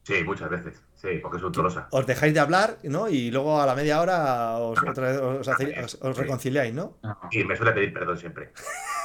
[0.09, 0.83] Sí, muchas veces.
[0.95, 1.87] Sí, porque es un tolosa.
[1.91, 3.11] Os dejáis de hablar, ¿no?
[3.11, 6.97] Y luego a la media hora os, otra vez os, hacéis- os- os reconciliáis, ¿no?
[7.31, 8.53] Y me suele pedir perdón siempre.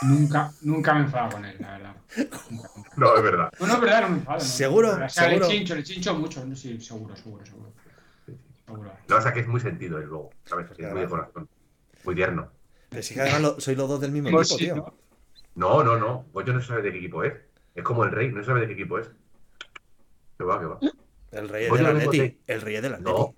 [0.03, 1.95] nunca, nunca me he enfadado con él, la verdad.
[2.49, 2.69] Nunca.
[2.95, 3.49] No, es verdad.
[3.59, 4.37] No, no, es verdad, no me enfado.
[4.39, 4.45] no.
[4.45, 4.91] ¿Seguro?
[4.91, 5.47] O sea, ¿Seguro?
[5.49, 6.45] le chincho, le chincho mucho.
[6.45, 7.73] no, Sí, seguro, seguro, seguro.
[8.65, 8.83] Seguro.
[8.83, 10.29] Lo que pasa es que es muy sentido él luego.
[10.45, 10.71] ¿Sabes?
[10.71, 11.49] Así, es muy de corazón.
[12.05, 12.49] Muy tierno.
[12.87, 14.75] Pero sí que además lo- sois los dos del mismo Pues equipo, sí, tío.
[15.55, 15.83] ¿no?
[15.83, 16.25] No, no, no.
[16.31, 17.33] Goyo no sabe de qué equipo es.
[17.75, 19.09] Es como el rey, no sabe de qué equipo es.
[20.37, 20.79] Que va, que va.
[21.31, 22.17] El rey es Goyo del Atleti.
[22.17, 23.11] te- El rey es del Atleti.
[23.11, 23.35] No.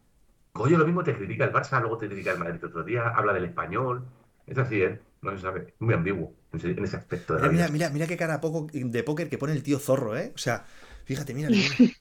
[0.54, 3.34] Goyo lo mismo te critica el Barça, luego te critica el Madrid otro día, habla
[3.34, 4.06] del español.
[4.48, 5.00] Es así, ¿eh?
[5.22, 5.74] No se sabe.
[5.80, 7.74] Muy ambiguo en ese, aspecto de Mira, la mira, vida.
[7.74, 10.32] mira, mira qué cara poco de póker que pone el tío zorro, ¿eh?
[10.34, 10.64] O sea,
[11.04, 11.50] fíjate, mira.
[11.50, 11.68] mira.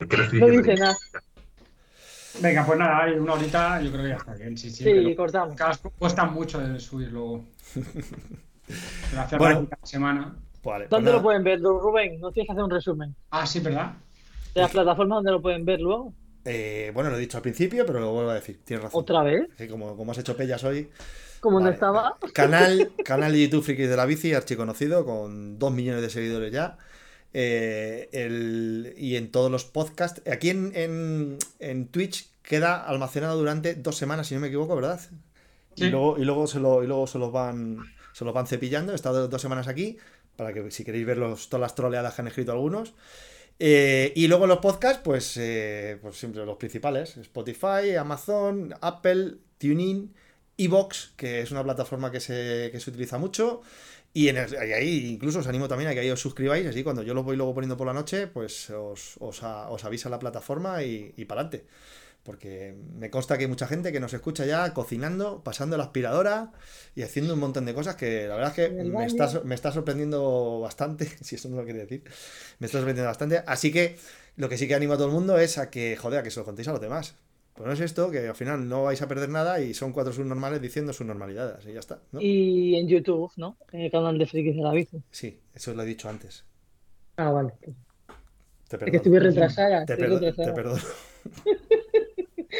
[0.00, 0.96] Es que no estoy no dice nada.
[2.40, 4.56] Venga, pues nada, hay una horita, yo creo que ya está bien.
[4.56, 4.84] Sí, sí.
[4.84, 5.56] Sí, cortamos.
[5.98, 7.44] cuesta mucho de subir luego.
[9.18, 9.66] Hacer Bueno.
[9.68, 10.36] la semana.
[10.62, 12.20] Vale, pues ¿Dónde lo pueden ver, Rubén?
[12.20, 13.16] No tienes que hacer un resumen.
[13.30, 13.92] Ah, sí, ¿verdad?
[14.54, 16.12] De las plataformas donde lo pueden ver luego.
[16.44, 18.60] Eh, bueno, lo he dicho al principio, pero lo vuelvo a decir.
[18.64, 19.00] Tienes razón.
[19.02, 19.48] ¿Otra vez?
[19.58, 20.88] Sí, como, como has hecho pellas hoy.
[21.40, 21.74] Como no Vale.
[21.74, 22.16] estaba.
[22.32, 26.78] Canal, canal de YouTube Frikis de la Bici, archiconocido, con 2 millones de seguidores ya.
[27.34, 30.22] Eh, el- y en todos los podcasts.
[30.30, 35.00] Aquí en, en, en Twitch queda almacenado durante dos semanas, si no me equivoco, ¿verdad?
[35.76, 35.90] Y Sí.
[35.90, 37.78] luego, y luego, se, lo, y luego se los van
[38.14, 38.92] se los van cepillando.
[38.92, 39.98] He estado dos semanas aquí,
[40.34, 42.94] para que si queréis ver los, todas las troleadas que han escrito algunos.
[43.58, 50.14] Eh, y luego los podcasts, pues, eh, pues siempre los principales: Spotify, Amazon, Apple, TuneIn,
[50.56, 53.62] Evox, que es una plataforma que se, que se utiliza mucho.
[54.14, 56.82] Y, en el- y ahí incluso os animo también a que ahí os suscribáis, así
[56.82, 60.18] cuando yo lo voy luego poniendo por la noche, pues os, os, os avisa la
[60.18, 61.66] plataforma y, y para adelante.
[62.28, 66.52] Porque me consta que hay mucha gente que nos escucha ya cocinando, pasando la aspiradora
[66.94, 69.54] y haciendo un montón de cosas que la verdad es que me está, so- me
[69.54, 72.02] está sorprendiendo bastante, si eso no lo quiere decir,
[72.58, 73.42] me está sorprendiendo bastante.
[73.46, 73.96] Así que
[74.36, 76.30] lo que sí que animo a todo el mundo es a que, joder, a que
[76.30, 77.14] se lo contéis a los demás.
[77.54, 80.12] Pues no es esto, que al final no vais a perder nada y son cuatro
[80.12, 81.98] subnormales diciendo subnormalidades y ya está.
[82.12, 82.20] ¿no?
[82.20, 83.56] Y en YouTube, ¿no?
[83.72, 85.02] En el canal de Frikis de la Bici.
[85.10, 86.44] Sí, eso lo he dicho antes.
[87.16, 87.54] Ah, vale.
[87.62, 88.96] Te Es que perdono.
[88.98, 89.86] estuve retrasada.
[89.86, 90.54] Te, estoy perdo- te retrasada.
[90.54, 90.82] perdono.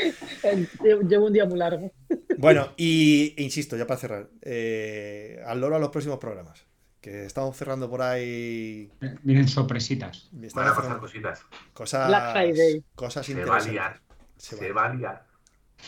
[1.09, 1.91] Llevo un día muy largo.
[2.37, 6.65] Bueno, y e insisto, ya para cerrar, eh, al loro a los próximos programas.
[7.01, 8.91] Que estamos cerrando por ahí.
[9.23, 10.29] Vienen sorpresitas.
[10.33, 11.47] Van Estamos a pasar cerrando cosas.
[11.73, 12.09] cosas.
[12.09, 12.85] Black Friday.
[12.95, 14.01] Cosas Se va a liar.
[14.37, 15.27] Se Se va- va a liar.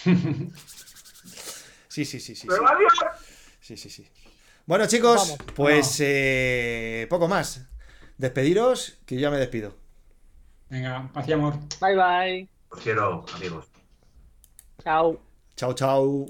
[1.89, 2.47] Sí, sí, sí, sí.
[2.47, 2.61] ¡Se sí.
[2.63, 3.17] va a liar!
[3.61, 4.07] Sí, sí, sí.
[4.65, 5.37] Bueno, chicos, Vamos.
[5.57, 5.97] pues Vamos.
[6.03, 7.67] eh, poco más.
[8.17, 9.77] Despediros, que yo ya me despido.
[10.69, 11.55] Venga, paz y amor.
[11.81, 12.49] Bye bye.
[12.69, 13.67] Os quiero, amigos.
[14.84, 15.18] Chao.
[15.56, 16.28] Chao, chao.